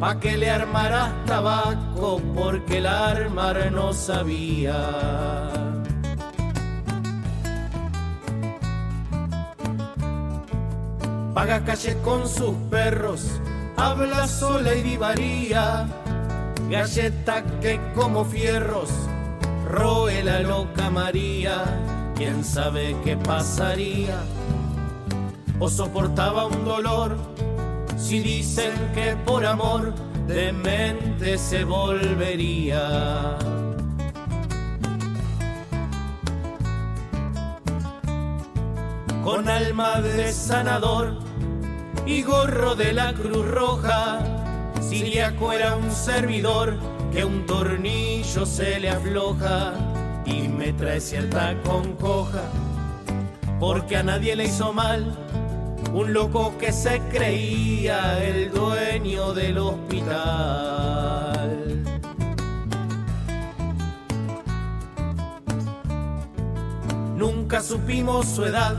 pa' 0.00 0.18
que 0.18 0.36
le 0.36 0.50
armaras 0.50 1.10
tabaco 1.26 2.20
porque 2.34 2.78
el 2.78 2.86
armar 2.86 3.70
no 3.70 3.92
sabía. 3.92 4.74
Paga 11.34 11.64
calle 11.64 11.96
con 12.02 12.28
sus 12.28 12.54
perros, 12.68 13.40
habla 13.76 14.26
sola 14.26 14.74
y 14.74 14.82
divaría 14.82 15.86
galleta 16.68 17.44
que 17.60 17.80
como 17.94 18.24
fierros 18.24 18.90
roe 19.68 20.22
la 20.24 20.40
loca 20.40 20.90
María, 20.90 21.64
quién 22.16 22.44
sabe 22.44 22.96
qué 23.04 23.16
pasaría, 23.16 24.18
o 25.58 25.68
soportaba 25.68 26.46
un 26.46 26.64
dolor, 26.64 27.16
si 27.96 28.20
dicen 28.20 28.72
que 28.94 29.16
por 29.24 29.44
amor 29.44 29.94
demente 30.26 31.38
se 31.38 31.64
volvería. 31.64 33.38
Con 39.22 39.48
alma 39.48 40.00
de 40.00 40.32
sanador 40.32 41.18
y 42.06 42.22
gorro 42.22 42.74
de 42.74 42.92
la 42.92 43.14
Cruz 43.14 43.46
Roja, 43.48 44.18
Siriaco 44.80 45.52
era 45.52 45.76
un 45.76 45.90
servidor 45.90 46.76
que 47.12 47.24
un 47.24 47.46
tornillo 47.46 48.44
se 48.44 48.80
le 48.80 48.90
afloja 48.90 49.74
y 50.24 50.48
me 50.48 50.72
trae 50.72 51.00
cierta 51.00 51.54
concoja, 51.62 52.42
porque 53.58 53.96
a 53.96 54.02
nadie 54.02 54.36
le 54.36 54.44
hizo 54.44 54.72
mal 54.72 55.16
un 55.92 56.12
loco 56.12 56.56
que 56.58 56.72
se 56.72 57.00
creía 57.10 58.22
el 58.24 58.50
dueño 58.50 59.34
del 59.34 59.58
hospital. 59.58 60.62
Nunca 67.16 67.60
supimos 67.60 68.26
su 68.26 68.44
edad, 68.46 68.74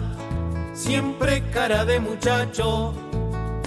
siempre 0.73 1.43
cara 1.51 1.85
de 1.85 1.99
muchacho, 1.99 2.93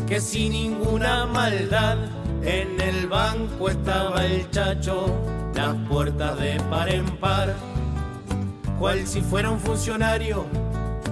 que 0.08 0.20
sin 0.20 0.52
ninguna 0.52 1.26
maldad 1.26 1.98
en 2.42 2.80
el 2.80 3.06
banco 3.06 3.68
estaba 3.68 4.24
el 4.24 4.50
chacho, 4.50 5.06
las 5.56 5.74
puertas 5.88 6.38
de 6.38 6.60
par 6.70 6.88
en 6.88 7.04
par, 7.16 7.54
cual 8.78 9.06
si 9.06 9.22
fuera 9.22 9.50
un 9.50 9.58
funcionario, 9.58 10.44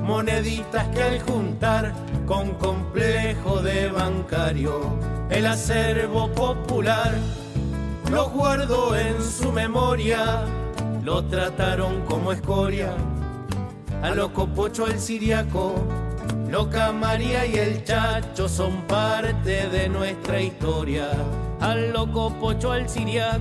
moneditas 0.03 0.87
que 0.89 1.03
al 1.03 1.21
juntar 1.21 1.93
con 2.27 2.51
complejo 2.55 3.61
de 3.63 3.89
bancario, 3.89 4.99
el 5.31 5.47
acervo 5.47 6.31
popular 6.33 7.15
lo 8.13 8.29
guardó 8.29 8.95
en 8.95 9.21
su 9.23 9.51
memoria, 9.51 10.45
lo 11.03 11.25
trataron 11.25 12.03
como 12.03 12.31
escoria, 12.31 12.93
a 14.03 14.11
lo 14.11 14.33
copocho 14.33 14.87
el 14.87 15.01
siriaco 15.01 15.75
Loca 16.55 16.93
María 16.93 17.47
y 17.47 17.55
el 17.57 17.83
Chacho 17.83 18.49
son 18.49 18.83
parte 18.83 19.69
de 19.71 19.89
nuestra 19.89 20.41
historia. 20.41 21.09
Al 21.61 21.93
loco 21.93 22.33
Pocho, 22.39 22.71
al 22.71 22.89
siriaco, 22.89 23.41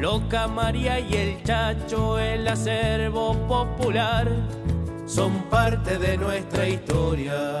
Loca 0.00 0.48
María 0.48 0.98
y 0.98 1.12
el 1.12 1.42
Chacho, 1.42 2.18
el 2.18 2.48
acervo 2.48 3.34
popular, 3.46 4.26
son 5.04 5.42
parte 5.50 5.98
de 5.98 6.16
nuestra 6.16 6.66
historia. 6.66 7.60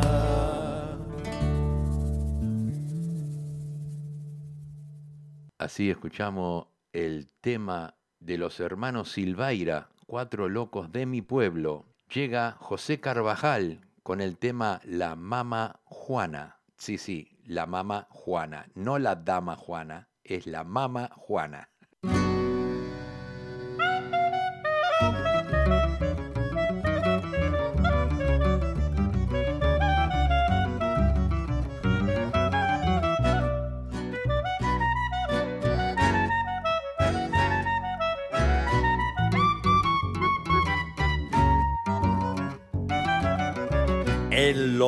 Así 5.58 5.90
escuchamos 5.90 6.68
el 6.94 7.30
tema 7.42 7.96
de 8.20 8.38
los 8.38 8.58
hermanos 8.58 9.12
Silvaira, 9.12 9.90
cuatro 10.06 10.48
locos 10.48 10.90
de 10.90 11.04
mi 11.04 11.20
pueblo. 11.20 11.84
Llega 12.08 12.52
José 12.52 13.00
Carvajal 13.00 13.82
con 14.02 14.22
el 14.22 14.38
tema 14.38 14.80
La 14.84 15.14
Mama 15.14 15.80
Juana. 15.84 16.56
Sí, 16.78 16.96
sí, 16.96 17.36
la 17.44 17.66
Mama 17.66 18.08
Juana, 18.08 18.66
no 18.74 18.98
la 18.98 19.14
Dama 19.16 19.56
Juana, 19.56 20.08
es 20.24 20.46
la 20.46 20.64
Mama 20.64 21.10
Juana. 21.14 21.69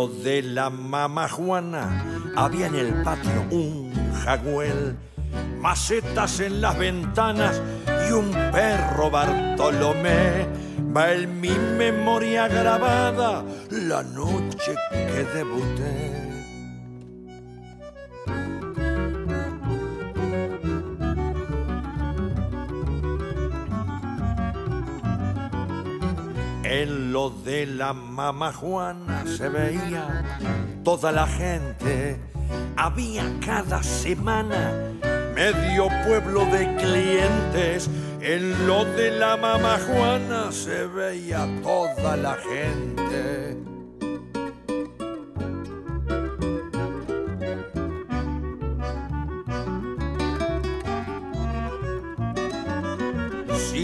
De 0.09 0.43
la 0.43 0.69
mamá 0.69 1.29
Juana 1.29 2.05
había 2.35 2.67
en 2.67 2.75
el 2.75 3.03
patio 3.05 3.47
un 3.51 3.93
jagüel, 4.25 4.97
macetas 5.61 6.41
en 6.41 6.61
las 6.61 6.77
ventanas 6.77 7.63
y 8.09 8.13
un 8.13 8.33
perro 8.51 9.11
Bartolomé. 9.11 10.49
Va 10.95 11.13
en 11.13 11.41
mi 11.41 11.51
memoria 11.51 12.49
grabada 12.49 13.45
la 13.71 14.03
noche 14.03 14.75
que 14.91 15.25
debuté. 15.35 16.22
En 26.75 27.13
lo 27.13 27.29
de 27.29 27.67
la 27.67 27.93
mamá 27.93 28.51
Juana 28.51 29.25
se 29.27 29.51
veía 29.51 30.25
toda 30.83 31.13
la 31.13 31.27
gente. 31.27 32.19
Había 32.79 33.25
cada 33.45 33.83
semana 33.83 34.73
medio 35.35 35.89
pueblo 36.07 36.47
de 36.47 36.75
clientes. 36.77 37.91
En 38.23 38.67
lo 38.67 38.87
de 38.87 39.11
la 39.11 39.37
mamá 39.37 39.79
Juana 39.87 40.51
se 40.51 40.87
veía 40.87 41.47
toda 41.63 42.17
la 42.17 42.37
gente. 42.37 43.59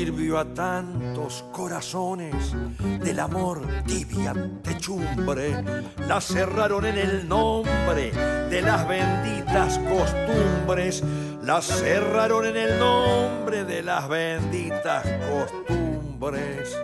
Sirvió 0.08 0.38
a 0.38 0.46
tantos 0.46 1.44
corazones 1.52 2.54
del 3.04 3.20
amor 3.20 3.60
tibia 3.86 4.32
techumbre. 4.62 5.62
La 6.06 6.18
cerraron 6.18 6.86
en 6.86 6.96
el 6.96 7.28
nombre 7.28 8.10
de 8.48 8.62
las 8.62 8.88
benditas 8.88 9.78
costumbres. 9.80 11.04
La 11.42 11.60
cerraron 11.60 12.46
en 12.46 12.56
el 12.56 12.78
nombre 12.78 13.66
de 13.66 13.82
las 13.82 14.08
benditas 14.08 15.04
costumbres. 15.28 16.74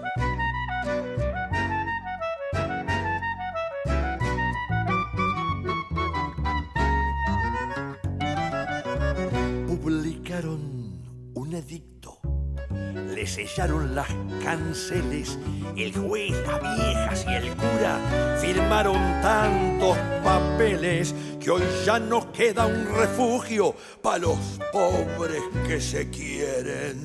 Sellaron 13.34 13.96
las 13.96 14.06
canceles, 14.44 15.36
el 15.76 15.92
juez, 15.92 16.30
las 16.46 16.60
viejas 16.76 17.26
y 17.28 17.34
el 17.34 17.56
cura 17.56 18.38
firmaron 18.40 18.94
tantos 19.22 19.98
papeles 20.22 21.12
que 21.40 21.50
hoy 21.50 21.62
ya 21.84 21.98
no 21.98 22.30
queda 22.30 22.66
un 22.66 22.86
refugio 22.94 23.74
para 24.00 24.18
los 24.18 24.38
pobres 24.72 25.42
que 25.66 25.80
se 25.80 26.08
quieren. 26.10 27.02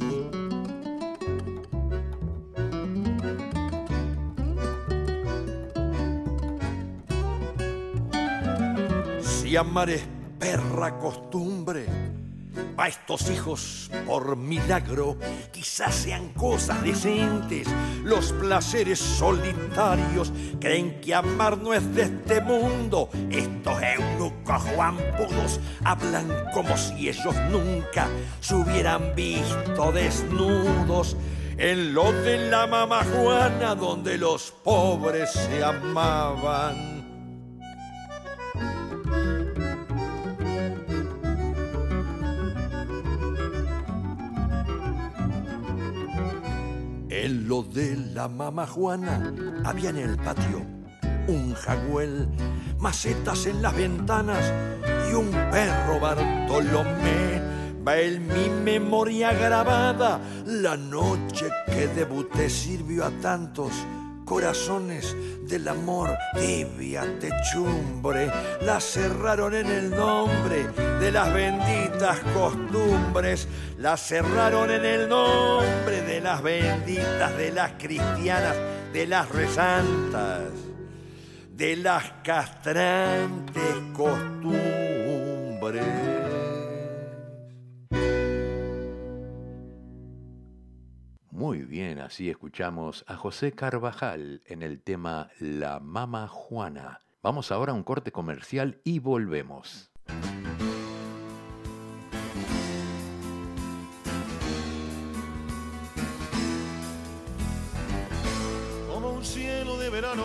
Si 9.19 9.57
amar 9.57 9.89
es 9.89 10.03
perra 10.37 10.99
costumbre, 10.99 11.87
a 12.77 12.87
estos 12.87 13.29
hijos, 13.29 13.91
por 14.05 14.35
milagro, 14.35 15.17
quizás 15.51 15.93
sean 15.93 16.29
cosas 16.29 16.81
decentes. 16.83 17.67
Los 18.03 18.31
placeres 18.33 18.99
solitarios 18.99 20.31
creen 20.59 20.99
que 21.01 21.13
amar 21.13 21.57
no 21.57 21.73
es 21.73 21.93
de 21.93 22.03
este 22.03 22.41
mundo. 22.41 23.09
Estos 23.29 23.81
eunucos 23.81 24.63
juanpudos 24.75 25.59
hablan 25.83 26.27
como 26.53 26.77
si 26.77 27.09
ellos 27.09 27.35
nunca 27.51 28.07
se 28.39 28.55
hubieran 28.55 29.13
visto 29.15 29.91
desnudos. 29.91 31.17
En 31.57 31.93
lo 31.93 32.13
de 32.13 32.49
la 32.49 32.67
mamá 32.67 33.03
Juana, 33.03 33.75
donde 33.75 34.17
los 34.17 34.51
pobres 34.63 35.31
se 35.31 35.61
amaban. 35.61 36.98
En 47.21 47.49
lo 47.49 47.63
de 47.63 47.97
la 48.13 48.29
mamá 48.29 48.65
Juana 48.65 49.33
había 49.65 49.89
en 49.89 49.97
el 49.97 50.15
patio 50.15 50.65
un 51.27 51.53
jagüel, 51.53 52.29
macetas 52.79 53.45
en 53.45 53.61
las 53.61 53.75
ventanas 53.75 54.41
y 55.11 55.15
un 55.15 55.29
perro 55.51 55.99
Bartolomé. 55.99 57.41
va 57.85 57.97
en 57.99 58.25
mi 58.25 58.49
memoria 58.63 59.33
grabada 59.33 60.21
la 60.45 60.77
noche 60.77 61.49
que 61.65 61.89
debuté 61.89 62.49
sirvió 62.49 63.03
a 63.03 63.11
tantos 63.11 63.73
corazones 64.29 65.17
del 65.41 65.67
amor, 65.67 66.15
tibia 66.35 67.03
techumbre, 67.19 68.31
la 68.61 68.79
cerraron 68.79 69.55
en 69.55 69.65
el 69.65 69.89
nombre 69.89 70.67
de 70.99 71.11
las 71.11 71.33
benditas 71.33 72.19
costumbres, 72.35 73.47
la 73.79 73.97
cerraron 73.97 74.69
en 74.69 74.85
el 74.85 75.09
nombre 75.09 76.03
de 76.03 76.21
las 76.21 76.43
benditas, 76.43 77.35
de 77.37 77.51
las 77.51 77.71
cristianas, 77.73 78.55
de 78.93 79.07
las 79.07 79.27
rezantas, 79.29 80.51
de 81.51 81.75
las 81.77 82.03
castrantes 82.23 83.75
costumbres. 83.93 84.38
Muy 91.59 91.67
bien, 91.67 91.99
así 91.99 92.29
escuchamos 92.29 93.03
a 93.05 93.17
José 93.17 93.51
Carvajal 93.51 94.41
en 94.45 94.63
el 94.63 94.81
tema 94.81 95.29
La 95.41 95.81
Mama 95.81 96.29
Juana. 96.29 97.01
Vamos 97.21 97.51
ahora 97.51 97.73
a 97.73 97.75
un 97.75 97.83
corte 97.83 98.13
comercial 98.13 98.79
y 98.85 98.99
volvemos. 98.99 99.91
Como 108.87 109.09
un 109.15 109.25
cielo 109.25 109.77
de 109.79 109.89
verano, 109.89 110.23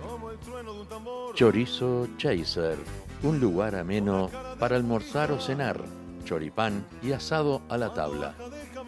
como 0.00 0.30
el 0.30 0.38
trueno 0.38 0.72
de 0.72 0.80
un 0.80 0.86
tambor. 0.86 1.34
Chorizo 1.34 2.08
Chaser, 2.16 2.78
un 3.24 3.40
lugar 3.40 3.74
ameno 3.74 4.30
para 4.58 4.76
almorzar 4.76 5.32
o 5.32 5.38
cenar 5.38 5.84
choripán 6.30 6.86
y 7.02 7.10
asado 7.10 7.60
a 7.68 7.76
la 7.76 7.92
tabla, 7.92 8.34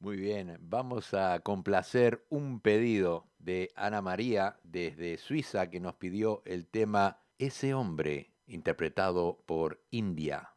Muy 0.00 0.16
bien, 0.16 0.56
vamos 0.60 1.12
a 1.12 1.40
complacer 1.40 2.24
un 2.30 2.60
pedido 2.60 3.26
de 3.40 3.72
Ana 3.74 4.00
María 4.00 4.56
desde 4.62 5.18
Suiza 5.18 5.70
que 5.70 5.80
nos 5.80 5.96
pidió 5.96 6.40
el 6.44 6.68
tema 6.68 7.18
Ese 7.36 7.74
hombre, 7.74 8.30
interpretado 8.46 9.42
por 9.44 9.82
India. 9.90 10.50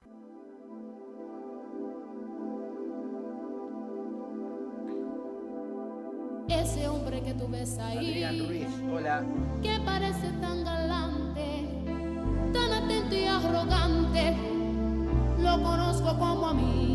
Ese 6.47 6.87
hombre 6.87 7.23
que 7.23 7.33
tú 7.33 7.47
ves 7.49 7.79
ahí, 7.79 8.23
Adrián 8.23 8.47
Ruiz, 8.47 8.67
hola. 8.93 9.25
que 9.63 9.79
parece 9.83 10.29
tan 10.39 10.63
galante, 10.63 11.65
tan 12.53 12.73
atento 12.73 13.15
y 13.15 13.25
arrogante, 13.25 14.37
lo 15.39 15.63
conozco 15.63 16.15
como 16.19 16.45
a 16.45 16.53
mí. 16.53 16.90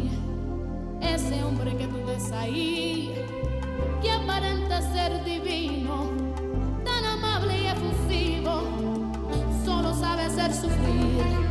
Ese 1.14 1.42
hombre 1.42 1.76
que 1.76 1.86
tú 1.86 2.04
ves 2.06 2.30
ahí, 2.32 3.14
que 4.02 4.10
aparenta 4.10 4.82
ser 4.92 5.24
divino, 5.24 6.10
tan 6.84 7.04
amable 7.04 7.58
y 7.62 7.66
efusivo, 7.66 8.62
solo 9.64 9.94
sabe 9.94 10.22
hacer 10.22 10.52
sufrir. 10.52 11.45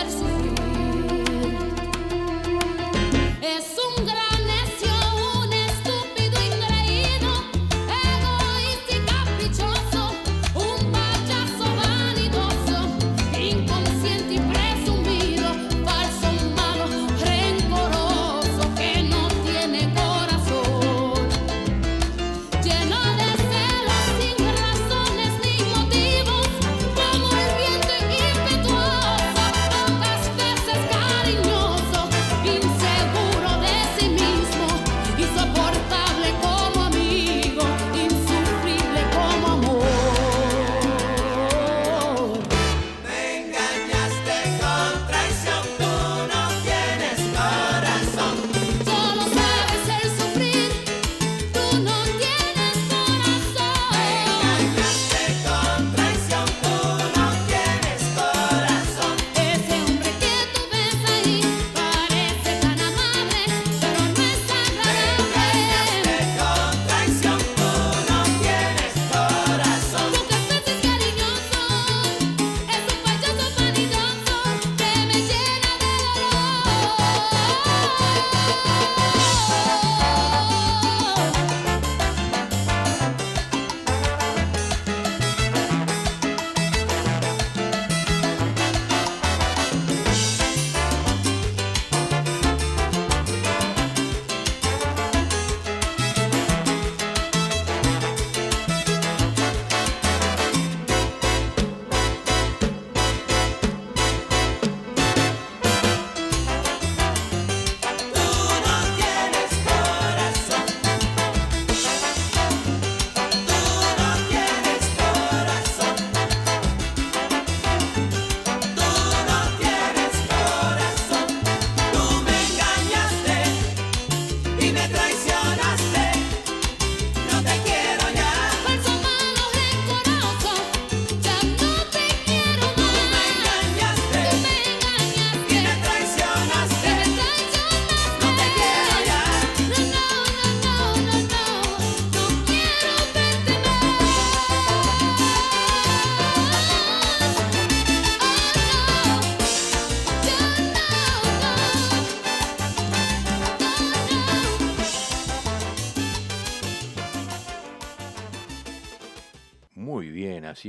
ser 0.00 0.10
su 0.10 0.39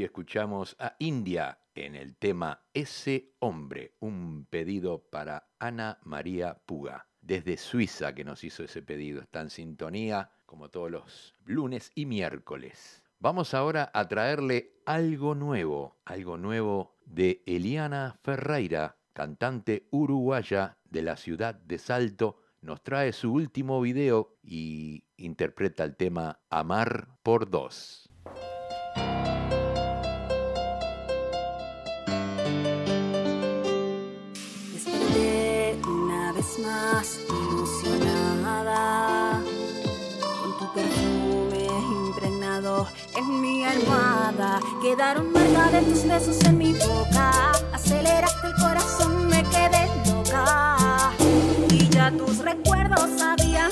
escuchamos 0.04 0.76
a 0.80 0.96
India 1.00 1.60
en 1.76 1.96
el 1.96 2.16
tema 2.16 2.66
Ese 2.74 3.34
hombre, 3.40 3.96
un 4.00 4.46
pedido 4.50 5.04
para 5.10 5.48
Ana 5.60 6.00
María 6.04 6.62
Puga, 6.66 7.08
desde 7.22 7.58
Suiza 7.58 8.14
que 8.14 8.24
nos 8.24 8.44
hizo 8.44 8.64
ese 8.64 8.82
pedido. 8.82 9.22
Está 9.22 9.42
en 9.42 9.50
sintonía 9.50 10.32
como 10.46 10.70
todos 10.70 10.92
los 10.92 11.36
lunes 11.46 11.92
y 11.96 12.06
miércoles. 12.06 13.04
Vamos 13.20 13.54
ahora 13.54 13.92
a 13.94 14.08
traerle 14.08 14.82
algo 14.86 15.36
nuevo, 15.36 16.00
algo 16.06 16.38
nuevo 16.38 16.96
de 17.06 17.44
Eliana 17.46 18.18
Ferreira, 18.24 18.98
cantante 19.14 19.88
uruguaya 19.92 20.78
de 20.86 21.04
la 21.04 21.16
ciudad 21.16 21.54
de 21.54 21.78
Salto. 21.78 22.42
Nos 22.62 22.82
trae 22.82 23.14
su 23.14 23.32
último 23.32 23.80
video 23.82 24.38
y 24.42 25.04
interpreta 25.18 25.84
el 25.84 25.96
tema 25.96 26.40
Amar 26.50 27.10
por 27.22 27.50
dos. 27.50 28.01
Más 36.62 37.20
ilusionada 37.30 39.42
con 40.42 40.58
tu 40.60 40.74
perfume 40.74 41.68
impregnado 42.08 42.88
en 43.16 43.42
mi 43.42 43.64
almohada. 43.64 44.60
Quedaron 44.82 45.32
marcas 45.32 45.72
de 45.72 45.82
tus 45.82 46.04
besos 46.06 46.44
en 46.46 46.58
mi 46.58 46.74
boca. 46.74 47.52
Aceleraste 47.74 48.48
el 48.48 48.56
corazón, 48.56 49.28
me 49.28 49.44
quedé 49.44 49.88
loca. 50.08 51.12
Y 51.70 51.88
ya 51.90 52.12
tus 52.12 52.40
recuerdos 52.40 53.22
habían 53.22 53.72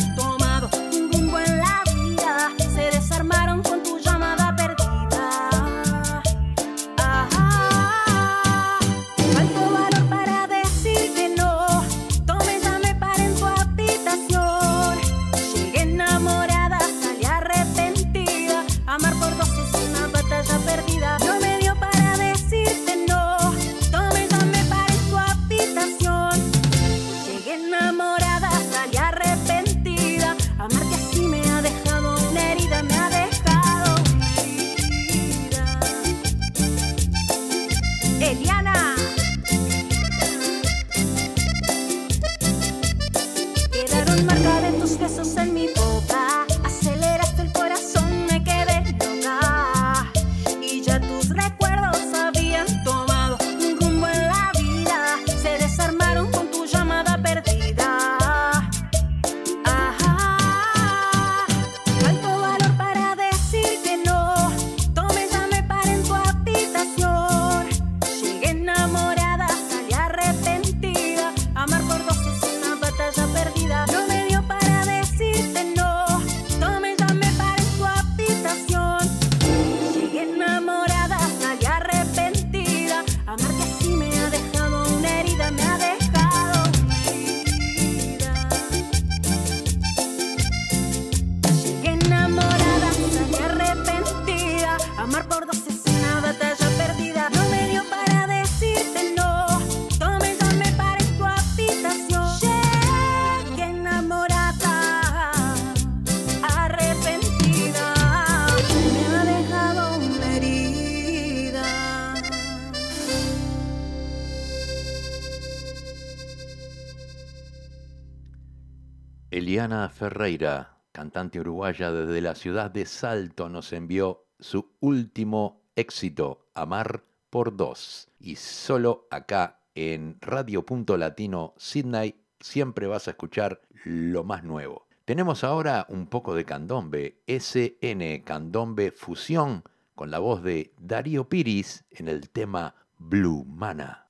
Eliana 119.60 119.90
Ferreira, 119.90 120.78
cantante 120.94 121.38
uruguaya 121.38 121.92
desde 121.92 122.22
la 122.22 122.34
ciudad 122.34 122.72
de 122.72 122.86
Salto, 122.86 123.50
nos 123.50 123.74
envió 123.74 124.24
su 124.40 124.72
último 124.80 125.64
éxito, 125.76 126.48
Amar 126.54 127.04
por 127.30 127.58
dos. 127.58 128.08
Y 128.22 128.38
solo 128.38 129.06
acá 129.12 129.60
en 129.76 130.16
Radio 130.22 130.66
Punto 130.66 130.96
Latino 130.96 131.56
Sydney 131.58 132.16
siempre 132.40 132.88
vas 132.88 133.10
a 133.10 133.12
escuchar 133.12 133.60
lo 133.84 134.24
más 134.24 134.46
nuevo. 134.46 134.88
Tenemos 135.04 135.44
ahora 135.44 135.86
un 135.90 136.08
poco 136.08 136.36
de 136.36 136.46
candombe, 136.46 137.22
SN 137.28 138.24
Candombe 138.24 138.94
Fusión, 138.94 139.66
con 139.94 140.10
la 140.10 140.20
voz 140.20 140.42
de 140.42 140.72
Darío 140.80 141.28
Piris 141.28 141.84
en 141.92 142.08
el 142.08 142.30
tema 142.30 142.76
Blue 142.98 143.44
Mana. 143.44 144.09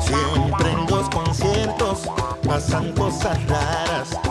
Siempre 0.00 0.70
en 0.70 0.86
los 0.86 1.08
conciertos 1.10 2.02
pasan 2.46 2.92
cosas 2.94 3.46
raras. 3.46 4.23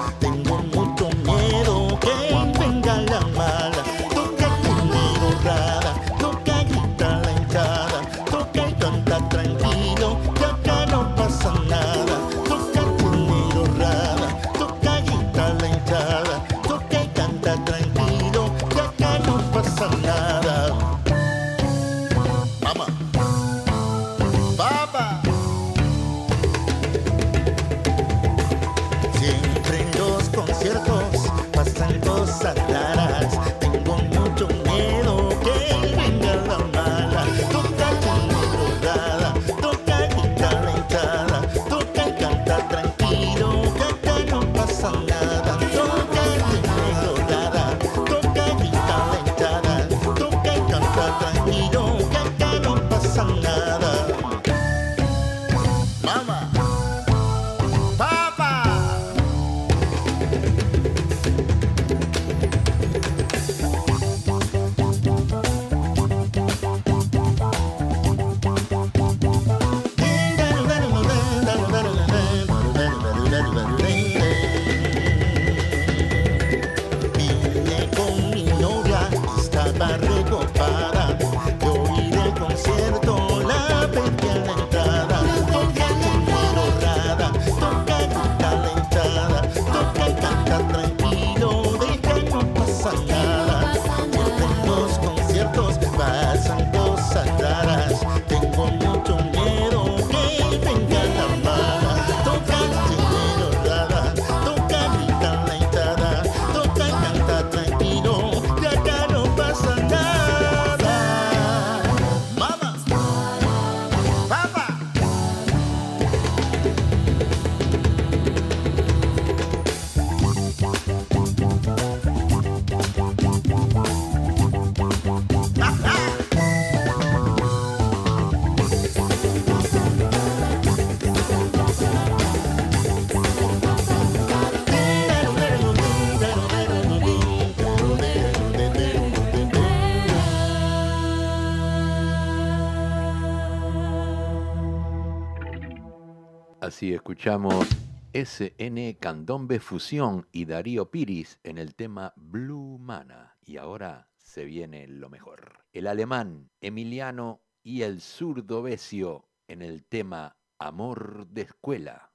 Así 146.83 146.93
escuchamos 146.93 147.65
SN 148.11 148.97
Candombe 148.99 149.61
Fusión 149.61 150.27
y 150.33 150.43
Darío 150.43 150.91
Piris 150.91 151.39
en 151.43 151.57
el 151.57 151.75
tema 151.75 152.11
Blue 152.17 152.77
Mana. 152.77 153.37
Y 153.45 153.55
ahora 153.55 154.09
se 154.17 154.43
viene 154.43 154.85
lo 154.89 155.09
mejor. 155.09 155.63
El 155.71 155.87
alemán 155.87 156.51
Emiliano 156.59 157.41
y 157.63 157.83
el 157.83 158.01
zurdo 158.01 158.63
Besio 158.63 159.29
en 159.47 159.61
el 159.61 159.85
tema 159.85 160.35
Amor 160.59 161.25
de 161.27 161.43
Escuela. 161.43 162.11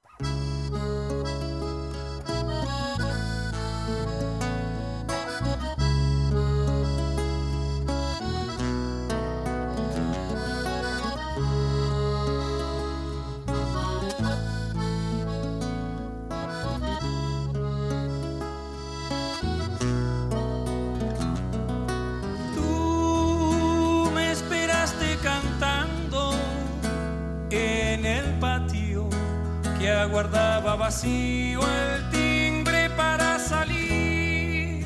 Que 29.79 29.89
aguardaba 29.89 30.75
vacío 30.75 31.61
el 31.61 32.09
timbre 32.09 32.89
para 32.91 33.39
salir. 33.39 34.85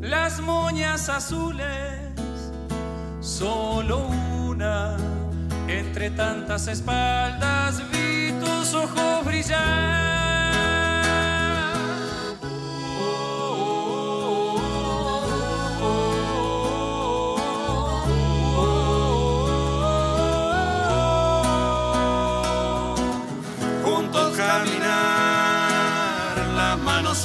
Las 0.00 0.40
moñas 0.40 1.08
azules, 1.08 2.52
solo 3.20 4.06
una 4.46 4.96
entre 5.66 6.10
tantas 6.10 6.68
espaldas 6.68 7.82
vi 7.90 8.32
tus 8.40 8.74
ojos 8.74 9.24
brillar. 9.24 10.37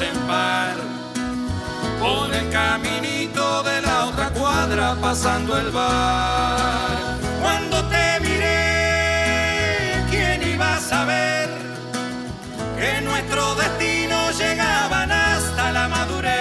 En 0.03 0.17
par, 0.27 0.75
por 1.99 2.33
el 2.33 2.49
caminito 2.49 3.63
de 3.63 3.81
la 3.81 4.05
otra 4.05 4.29
cuadra 4.29 4.95
pasando 5.01 5.57
el 5.57 5.69
bar. 5.71 7.17
Cuando 7.41 7.83
te 7.85 8.19
miré, 8.21 10.03
¿quién 10.09 10.43
iba 10.53 10.75
a 10.75 10.79
saber 10.79 11.49
que 12.77 13.01
nuestros 13.01 13.57
destinos 13.57 14.37
llegaban 14.37 15.11
hasta 15.11 15.71
la 15.71 15.87
madurez? 15.87 16.33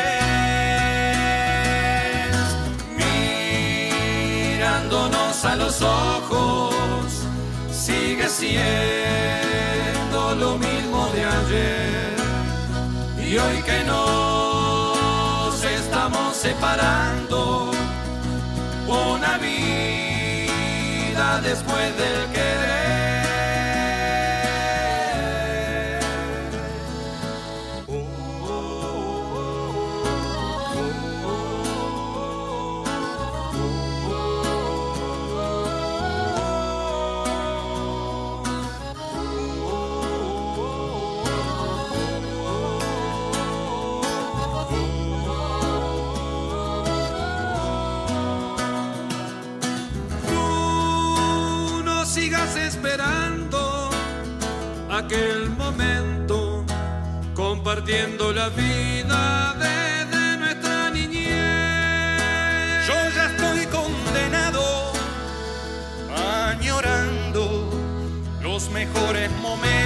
Mirándonos 4.57 5.45
a 5.45 5.57
los 5.57 5.83
ojos 5.83 7.05
sigue 7.71 8.29
siendo 8.29 10.21
lo 10.35 10.59
mismo 10.59 11.09
de 11.15 11.25
ayer. 11.25 12.22
Y 13.33 13.39
hoy 13.39 13.63
que 13.63 13.83
nos 13.85 15.65
estamos 15.65 16.37
separando, 16.37 17.71
una 18.87 19.39
vida 19.39 20.51
después 21.41 21.97
del 21.97 22.27
querer. 22.31 22.72
Aquel 55.13 55.51
momento, 55.51 56.65
compartiendo 57.35 58.33
la 58.33 58.49
vida 58.49 59.55
desde 59.59 60.39
nuestra 60.39 60.91
niñez. 60.91 61.29
Yo 62.87 62.95
ya 63.15 63.27
estoy 63.27 63.67
condenado, 63.67 64.93
añorando 66.49 67.69
los 68.41 68.71
mejores 68.71 69.31
momentos 69.43 69.82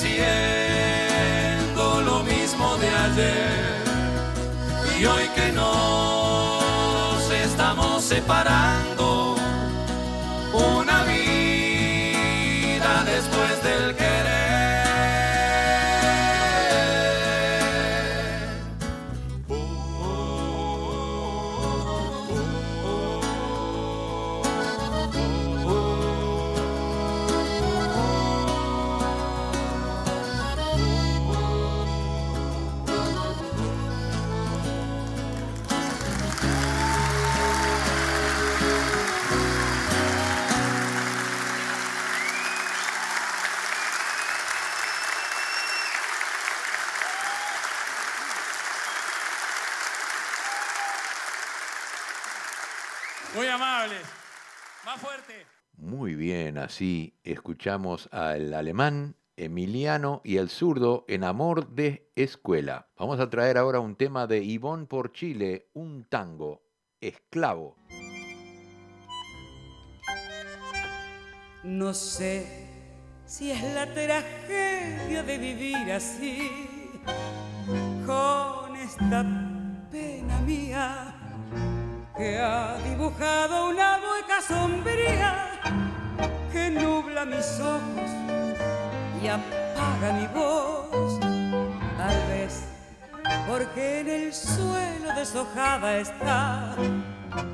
siendo 0.00 1.84
lo 2.02 2.22
mismo 2.22 2.76
de 2.78 2.88
ayer. 2.88 3.80
Y 4.98 5.04
hoy 5.04 5.26
que 5.34 5.52
nos 5.52 7.30
estamos 7.30 8.02
separando, 8.04 8.89
Así 56.58 57.14
escuchamos 57.24 58.08
al 58.12 58.54
alemán 58.54 59.16
Emiliano 59.36 60.20
y 60.24 60.36
el 60.36 60.50
zurdo 60.50 61.04
en 61.08 61.24
Amor 61.24 61.68
de 61.70 62.10
Escuela. 62.14 62.88
Vamos 62.98 63.20
a 63.20 63.30
traer 63.30 63.56
ahora 63.56 63.80
un 63.80 63.96
tema 63.96 64.26
de 64.26 64.42
Ivón 64.42 64.86
por 64.86 65.12
Chile, 65.12 65.68
un 65.72 66.04
tango, 66.04 66.62
Esclavo. 67.00 67.76
No 71.62 71.94
sé 71.94 72.68
si 73.24 73.50
es 73.50 73.62
la 73.74 73.86
tragedia 73.92 75.22
de 75.22 75.38
vivir 75.38 75.92
así, 75.92 76.50
con 78.06 78.76
esta 78.76 79.24
pena 79.90 80.40
mía 80.40 81.14
que 82.16 82.38
ha 82.38 82.76
dibujado 82.82 83.70
una 83.70 83.98
mueca 83.98 84.42
sombría 84.42 85.49
que 86.52 86.70
nubla 86.70 87.24
mis 87.24 87.60
ojos 87.60 88.10
y 89.22 89.28
apaga 89.28 90.12
mi 90.12 90.26
voz. 90.28 91.20
Tal 91.20 92.28
vez 92.28 92.64
porque 93.48 94.00
en 94.00 94.08
el 94.08 94.34
suelo 94.34 95.14
deshojada 95.16 95.98
está 95.98 96.74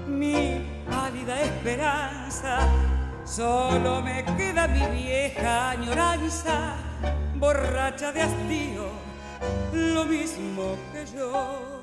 mi 0.07 0.65
pálida 0.89 1.41
esperanza 1.43 2.69
Solo 3.27 4.03
me 4.03 4.25
queda 4.37 4.69
mi 4.69 4.87
vieja 4.87 5.71
añoranza, 5.71 6.77
borracha 7.35 8.13
de 8.13 8.23
hastío, 8.23 8.89
lo 9.73 10.05
mismo 10.05 10.77
que 10.93 11.05
yo. 11.07 11.83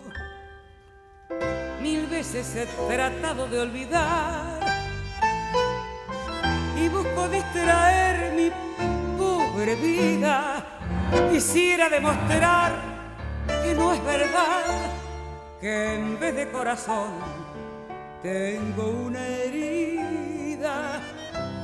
Mil 1.82 2.08
veces 2.08 2.56
he 2.56 2.66
tratado 2.88 3.46
de 3.48 3.60
olvidar 3.60 4.53
y 6.76 6.90
busco 6.90 7.28
distraer 7.30 8.34
mi 8.34 8.52
pobre 9.18 9.76
vida. 9.76 10.66
Quisiera 11.32 11.90
demostrar 11.90 12.72
que 13.48 13.74
no 13.74 13.94
es 13.94 14.04
verdad, 14.04 14.64
que 15.62 15.96
en 15.96 16.20
vez 16.20 16.36
de 16.36 16.50
corazón 16.52 17.12
tengo 18.22 18.88
una 19.08 19.26
herida, 19.26 21.02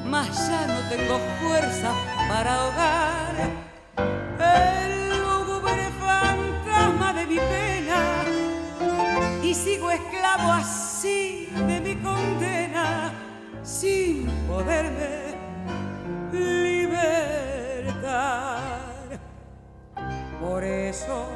mas 0.06 0.48
ya 0.48 0.68
no 0.68 0.90
tengo 0.90 1.20
fuerza 1.42 1.92
para 2.28 2.56
ahogar 2.56 3.36
el 4.40 5.22
lúgubre 5.22 5.90
fantasma 6.00 7.14
de 7.14 7.28
mi 7.28 7.38
pena 7.38 8.24
y 9.42 9.54
sigo 9.54 9.90
esclavo 9.92 10.52
así 10.52 11.49
sin 13.70 14.26
poderme 14.48 15.36
libertar. 16.32 17.20
Por 20.42 20.64
eso, 20.64 21.28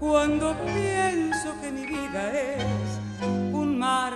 cuando 0.00 0.56
pienso 0.64 1.54
que 1.60 1.70
mi 1.70 1.86
vida 1.86 2.32
es 2.32 2.64
un 3.52 3.78
mar 3.78 4.12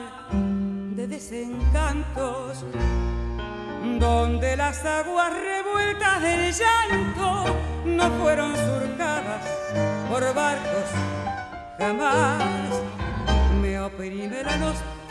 de 0.97 1.07
desencantos, 1.07 2.65
donde 4.01 4.57
las 4.57 4.85
aguas 4.85 5.33
revueltas 5.33 6.23
del 6.23 6.53
llanto 6.53 7.45
no 7.85 8.11
fueron 8.19 8.57
surcadas 8.57 9.47
por 10.11 10.35
barcos 10.35 10.91
jamás, 11.79 12.43
me 13.63 13.79
oprime 13.81 14.43
la 14.43 14.57
nostalgia 14.57 15.06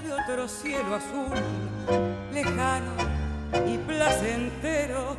de 0.00 0.12
otro 0.12 0.48
cielo 0.48 0.96
azul, 0.96 1.36
lejano 2.32 2.92
y 3.66 3.78
placentero, 3.78 5.16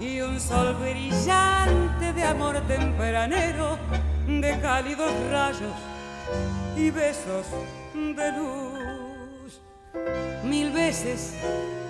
y 0.00 0.20
un 0.20 0.40
sol 0.40 0.74
brillante 0.80 2.12
de 2.12 2.24
amor 2.24 2.60
tempranero, 2.66 3.78
de 4.26 4.58
cálidos 4.60 5.12
rayos 5.30 5.72
y 6.76 6.90
besos 6.90 7.46
de 7.94 8.32
luz. 8.32 9.60
Mil 10.44 10.72
veces 10.72 11.34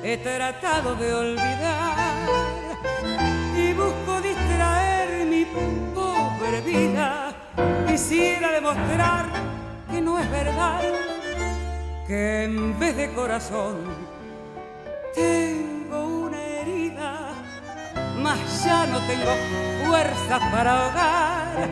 he 0.02 0.16
tratado 0.18 0.94
de 0.96 1.14
olvidar 1.14 2.16
y 3.56 3.72
busco 3.72 4.20
distraer 4.20 5.24
mi 5.26 5.46
pobre 5.94 6.60
vida. 6.60 7.32
Quisiera 7.86 8.52
demostrar 8.52 9.26
que 9.90 10.00
no 10.00 10.18
es 10.18 10.30
verdad, 10.30 10.80
que 12.10 12.42
en 12.42 12.76
vez 12.76 12.96
de 12.96 13.12
corazón 13.12 13.76
tengo 15.14 16.24
una 16.26 16.42
herida, 16.42 17.34
mas 18.20 18.64
ya 18.64 18.84
no 18.86 18.98
tengo 19.06 19.32
fuerzas 19.86 20.40
para 20.50 20.70
ahogar 20.72 21.68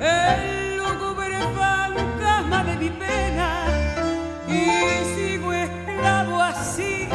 el 0.00 0.76
lúgubre 0.76 1.36
fantasma 1.58 2.62
de 2.62 2.76
mi 2.76 2.90
pena. 2.90 3.66
Y 4.46 4.70
sigo 5.16 5.52
esclavo 5.52 6.40
así 6.40 7.08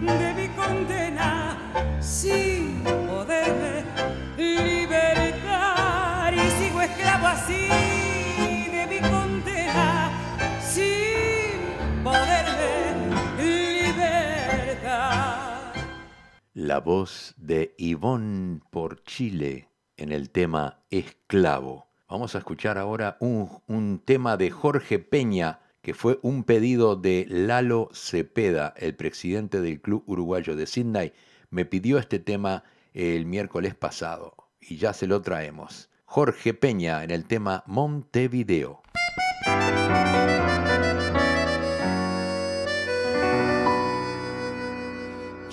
de 0.00 0.34
mi 0.38 0.46
condena 0.50 1.58
sin 2.00 2.84
poderme 2.84 3.82
libertar. 4.36 6.32
Y 6.32 6.50
sigo 6.50 6.82
esclavo 6.82 7.26
así 7.26 7.85
La 16.58 16.80
voz 16.80 17.34
de 17.36 17.74
Ivonne 17.76 18.60
por 18.70 19.04
Chile 19.04 19.68
en 19.98 20.10
el 20.10 20.30
tema 20.30 20.80
Esclavo. 20.88 21.86
Vamos 22.08 22.34
a 22.34 22.38
escuchar 22.38 22.78
ahora 22.78 23.18
un, 23.20 23.60
un 23.66 23.98
tema 24.02 24.38
de 24.38 24.50
Jorge 24.50 24.98
Peña, 24.98 25.60
que 25.82 25.92
fue 25.92 26.18
un 26.22 26.44
pedido 26.44 26.96
de 26.96 27.26
Lalo 27.28 27.90
Cepeda, 27.92 28.72
el 28.78 28.96
presidente 28.96 29.60
del 29.60 29.82
Club 29.82 30.02
Uruguayo 30.06 30.56
de 30.56 30.66
Sydney. 30.66 31.12
Me 31.50 31.66
pidió 31.66 31.98
este 31.98 32.20
tema 32.20 32.64
el 32.94 33.26
miércoles 33.26 33.74
pasado 33.74 34.34
y 34.58 34.78
ya 34.78 34.94
se 34.94 35.06
lo 35.06 35.20
traemos. 35.20 35.90
Jorge 36.06 36.54
Peña 36.54 37.04
en 37.04 37.10
el 37.10 37.26
tema 37.26 37.64
Montevideo. 37.66 38.80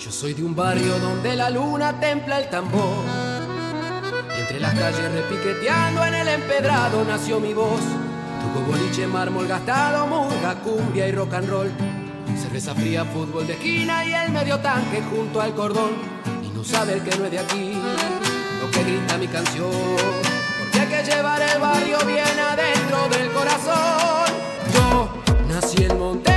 Yo 0.04 0.12
soy 0.12 0.34
de 0.34 0.44
un 0.44 0.54
barrio 0.54 0.98
donde 0.98 1.34
la 1.34 1.48
luna 1.48 1.98
templa 1.98 2.38
el 2.38 2.50
tambor. 2.50 3.06
Y 4.36 4.40
entre 4.40 4.60
las 4.60 4.74
calles 4.74 5.10
repiqueteando 5.10 6.04
en 6.04 6.14
el 6.14 6.28
empedrado 6.28 7.02
nació 7.06 7.40
mi 7.40 7.54
voz. 7.54 7.80
Tuvo 7.80 8.66
boliche, 8.66 9.06
mármol 9.06 9.48
gastado, 9.48 10.06
murga, 10.06 10.56
cumbia 10.62 11.08
y 11.08 11.12
rock 11.12 11.32
and 11.32 11.48
roll. 11.48 11.70
Cerveza 12.38 12.74
fría, 12.74 13.06
fútbol 13.06 13.46
de 13.46 13.54
esquina 13.54 14.04
y 14.04 14.12
el 14.12 14.30
medio 14.30 14.60
tanque 14.60 15.02
junto 15.08 15.40
al 15.40 15.54
cordón. 15.54 15.92
Y 16.42 16.48
no 16.48 16.62
sabe 16.62 16.92
el 16.92 17.02
que 17.02 17.16
no 17.16 17.24
es 17.24 17.30
de 17.30 17.38
aquí 17.38 17.72
lo 18.60 18.70
que 18.70 18.84
grita 18.84 19.16
mi 19.16 19.26
canción. 19.26 19.70
Porque 19.70 20.80
hay 20.80 20.86
que 20.86 21.10
llevar 21.10 21.40
el 21.40 21.58
barrio 21.58 21.96
bien 22.04 22.38
adentro 22.38 23.08
del 23.08 23.32
corazón. 23.32 24.34
Yo 24.74 25.08
nací 25.48 25.82
en 25.82 25.98
Montevideo. 25.98 26.33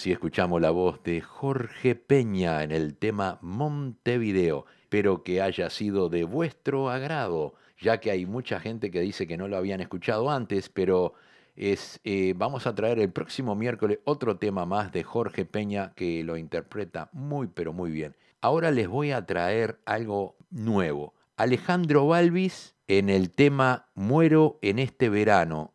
Así 0.00 0.12
escuchamos 0.12 0.62
la 0.62 0.70
voz 0.70 1.02
de 1.02 1.20
Jorge 1.20 1.94
Peña 1.94 2.62
en 2.62 2.72
el 2.72 2.96
tema 2.96 3.38
Montevideo. 3.42 4.64
Espero 4.80 5.22
que 5.22 5.42
haya 5.42 5.68
sido 5.68 6.08
de 6.08 6.24
vuestro 6.24 6.88
agrado, 6.88 7.52
ya 7.78 8.00
que 8.00 8.10
hay 8.10 8.24
mucha 8.24 8.60
gente 8.60 8.90
que 8.90 9.02
dice 9.02 9.26
que 9.26 9.36
no 9.36 9.46
lo 9.46 9.58
habían 9.58 9.82
escuchado 9.82 10.30
antes, 10.30 10.70
pero 10.70 11.12
es, 11.54 12.00
eh, 12.04 12.32
vamos 12.34 12.66
a 12.66 12.74
traer 12.74 12.98
el 12.98 13.12
próximo 13.12 13.54
miércoles 13.54 13.98
otro 14.04 14.38
tema 14.38 14.64
más 14.64 14.90
de 14.90 15.02
Jorge 15.02 15.44
Peña 15.44 15.92
que 15.94 16.24
lo 16.24 16.38
interpreta 16.38 17.10
muy 17.12 17.48
pero 17.48 17.74
muy 17.74 17.90
bien. 17.90 18.16
Ahora 18.40 18.70
les 18.70 18.88
voy 18.88 19.10
a 19.10 19.26
traer 19.26 19.80
algo 19.84 20.34
nuevo. 20.48 21.12
Alejandro 21.36 22.06
Balvis 22.06 22.74
en 22.88 23.10
el 23.10 23.30
tema 23.30 23.90
Muero 23.94 24.58
en 24.62 24.78
este 24.78 25.10
verano. 25.10 25.74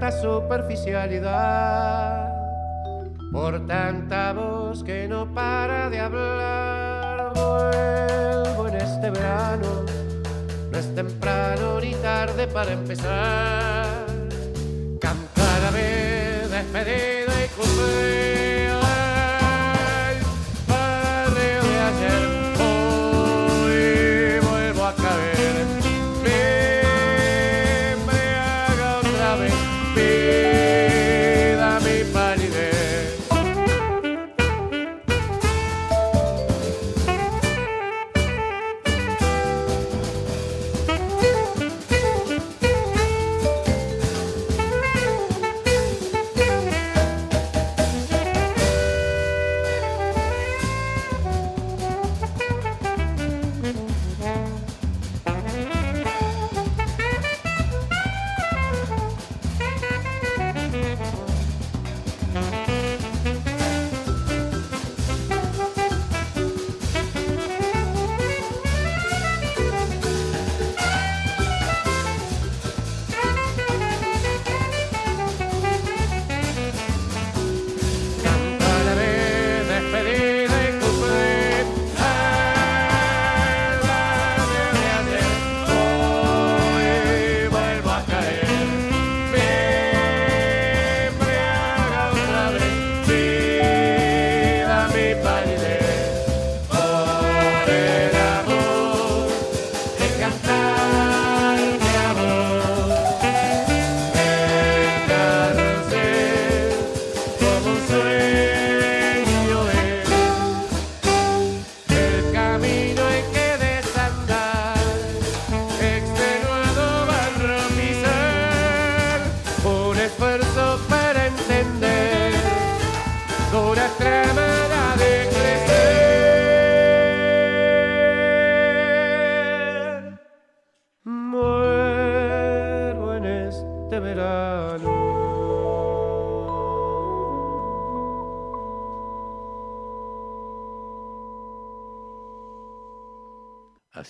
Tanta 0.00 0.22
superficialidad, 0.22 2.32
por 3.30 3.66
tanta 3.66 4.32
voz 4.32 4.82
que 4.82 5.06
no 5.06 5.26
para 5.34 5.90
de 5.90 6.00
hablar. 6.00 7.34
Vuelvo 7.34 8.68
en 8.68 8.76
este 8.76 9.10
verano, 9.10 9.84
no 10.72 10.78
es 10.78 10.94
temprano 10.94 11.78
ni 11.82 11.92
tarde 11.96 12.46
para 12.46 12.72
empezar. 12.72 14.06
Cantar 14.98 15.64
a 15.68 15.70
vez, 15.70 16.50
despedida 16.50 17.44
y 17.44 17.48
cumplir. 17.48 18.39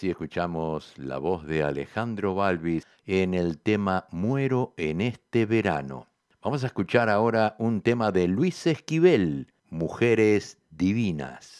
Así 0.01 0.09
escuchamos 0.09 0.94
la 0.96 1.18
voz 1.18 1.46
de 1.46 1.62
Alejandro 1.62 2.34
Balvis 2.34 2.86
en 3.05 3.34
el 3.34 3.59
tema 3.59 4.07
Muero 4.11 4.72
en 4.78 5.03
este 5.03 5.44
verano. 5.44 6.07
Vamos 6.42 6.64
a 6.64 6.68
escuchar 6.68 7.11
ahora 7.11 7.55
un 7.59 7.82
tema 7.82 8.11
de 8.11 8.26
Luis 8.26 8.66
Esquivel, 8.66 9.53
Mujeres 9.68 10.57
Divinas. 10.70 11.59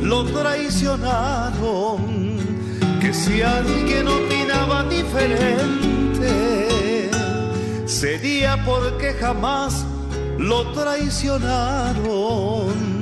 lo 0.00 0.24
traicionaron. 0.24 2.22
Que 3.00 3.12
si 3.12 3.42
alguien 3.42 4.08
opinaba 4.08 4.84
diferente, 4.84 6.30
sería 7.86 8.64
porque 8.64 9.12
jamás 9.14 9.84
lo 10.38 10.72
traicionaron. 10.72 13.01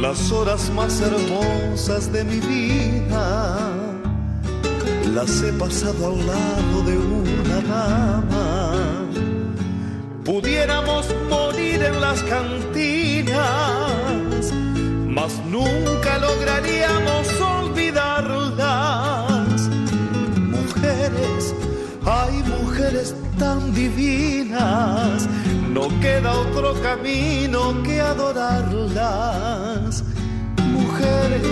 las 0.00 0.32
horas 0.32 0.70
más 0.70 1.00
hermosas 1.00 2.12
de 2.12 2.24
mi 2.24 2.40
vida 2.40 3.82
las 5.14 5.42
he 5.42 5.52
pasado 5.52 6.06
al 6.06 6.26
lado 6.26 6.82
de 6.86 6.96
una 6.96 7.60
dama. 7.60 9.08
Pudiéramos 10.24 11.06
morir 11.28 11.82
en 11.82 12.00
las 12.00 12.22
cantinas, 12.22 13.42
mas 15.06 15.32
nunca 15.50 16.18
lograríamos 16.18 17.28
olvidarlas. 17.40 18.38
Mujeres, 20.38 21.54
hay 22.06 22.42
mujeres 22.58 23.14
tan 23.38 23.74
divinas, 23.74 25.28
no 25.72 25.88
queda 26.00 26.32
otro 26.32 26.74
camino 26.82 27.82
que 27.82 28.00
adorarlas. 28.00 30.04
Mujeres, 30.70 31.46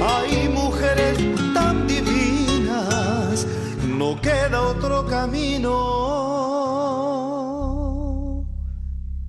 hay 0.00 0.48
mujeres 0.48 1.18
tan 1.52 1.86
divinas, 1.86 3.46
no 3.86 4.18
queda 4.20 4.62
otro 4.62 5.06
camino 5.06 6.04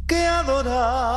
que 0.08 0.26
adorarlas. 0.28 1.15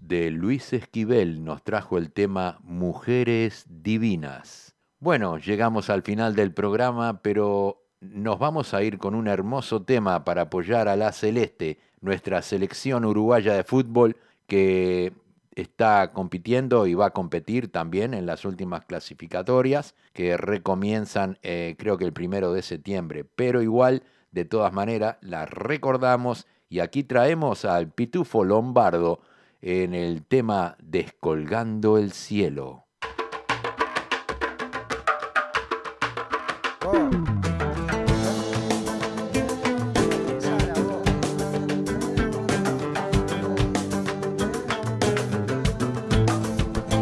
De 0.00 0.32
Luis 0.32 0.72
Esquivel 0.72 1.44
nos 1.44 1.62
trajo 1.62 1.96
el 1.96 2.10
tema 2.10 2.58
Mujeres 2.64 3.64
Divinas. 3.68 4.74
Bueno, 4.98 5.38
llegamos 5.38 5.88
al 5.88 6.02
final 6.02 6.34
del 6.34 6.52
programa, 6.52 7.22
pero 7.22 7.84
nos 8.00 8.40
vamos 8.40 8.74
a 8.74 8.82
ir 8.82 8.98
con 8.98 9.14
un 9.14 9.28
hermoso 9.28 9.82
tema 9.82 10.24
para 10.24 10.42
apoyar 10.42 10.88
a 10.88 10.96
la 10.96 11.12
Celeste, 11.12 11.78
nuestra 12.00 12.42
selección 12.42 13.04
uruguaya 13.04 13.54
de 13.54 13.62
fútbol 13.62 14.16
que 14.48 15.12
está 15.54 16.10
compitiendo 16.12 16.88
y 16.88 16.94
va 16.94 17.06
a 17.06 17.12
competir 17.12 17.70
también 17.70 18.14
en 18.14 18.26
las 18.26 18.44
últimas 18.44 18.84
clasificatorias 18.84 19.94
que 20.12 20.36
recomienzan 20.36 21.38
eh, 21.42 21.76
creo 21.78 21.98
que 21.98 22.04
el 22.04 22.12
primero 22.12 22.52
de 22.52 22.62
septiembre, 22.62 23.24
pero 23.24 23.62
igual 23.62 24.02
de 24.32 24.44
todas 24.44 24.72
maneras 24.72 25.18
la 25.20 25.46
recordamos 25.46 26.48
y 26.68 26.80
aquí 26.80 27.04
traemos 27.04 27.64
al 27.64 27.92
Pitufo 27.92 28.44
Lombardo 28.44 29.20
en 29.62 29.94
el 29.94 30.26
tema 30.26 30.76
Descolgando 30.82 31.96
el 31.96 32.12
cielo. 32.12 32.88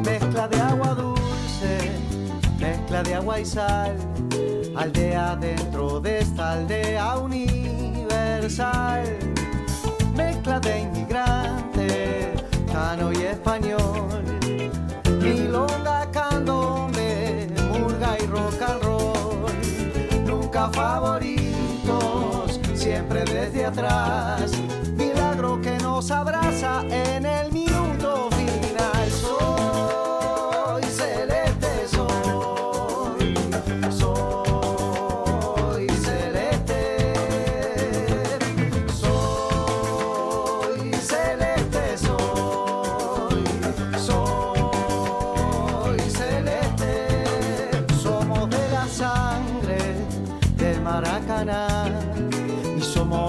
Mezcla 0.04 0.46
de 0.48 0.60
agua 0.60 0.94
dulce, 0.94 1.90
mezcla 2.58 3.02
de 3.02 3.14
agua 3.14 3.40
y 3.40 3.46
sal, 3.46 3.96
aldea 4.76 5.34
dentro 5.36 5.98
de 6.00 6.18
esta 6.18 6.52
aldea 6.52 7.16
universal. 7.16 9.04
Mezcla 10.14 10.60
de 10.60 10.80
cano 12.90 13.12
y 13.12 13.22
español, 13.22 14.24
milonga, 15.22 16.10
candombe, 16.10 17.46
murga 17.70 18.16
y 18.20 18.26
rock 18.26 18.62
and 18.62 18.82
roll. 18.82 20.26
Nunca 20.26 20.68
favoritos, 20.70 22.58
siempre 22.74 23.24
desde 23.24 23.66
atrás. 23.66 24.50
Milagro 24.96 25.60
que 25.60 25.78
nos 25.78 26.10
abraza 26.10 26.82
en 26.90 27.26
el 27.26 27.49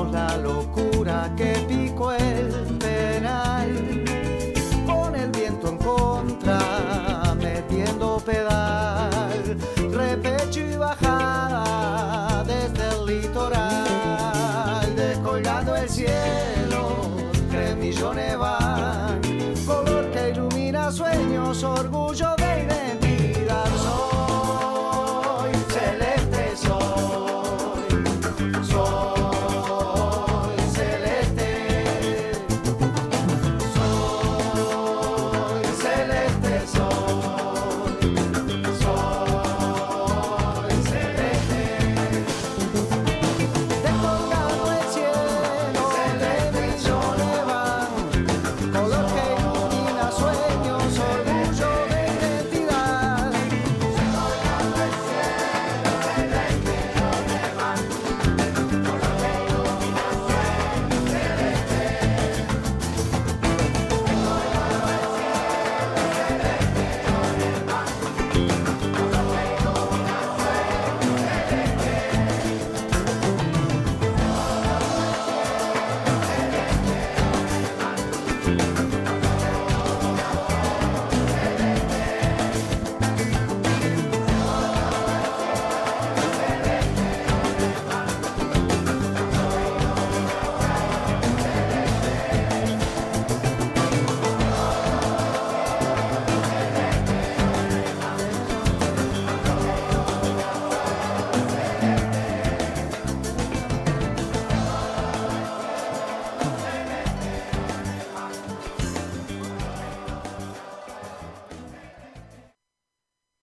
la 0.09 0.37
locura 0.37 1.31
que 1.35 1.53
picó 1.67 2.11
el. 2.13 2.81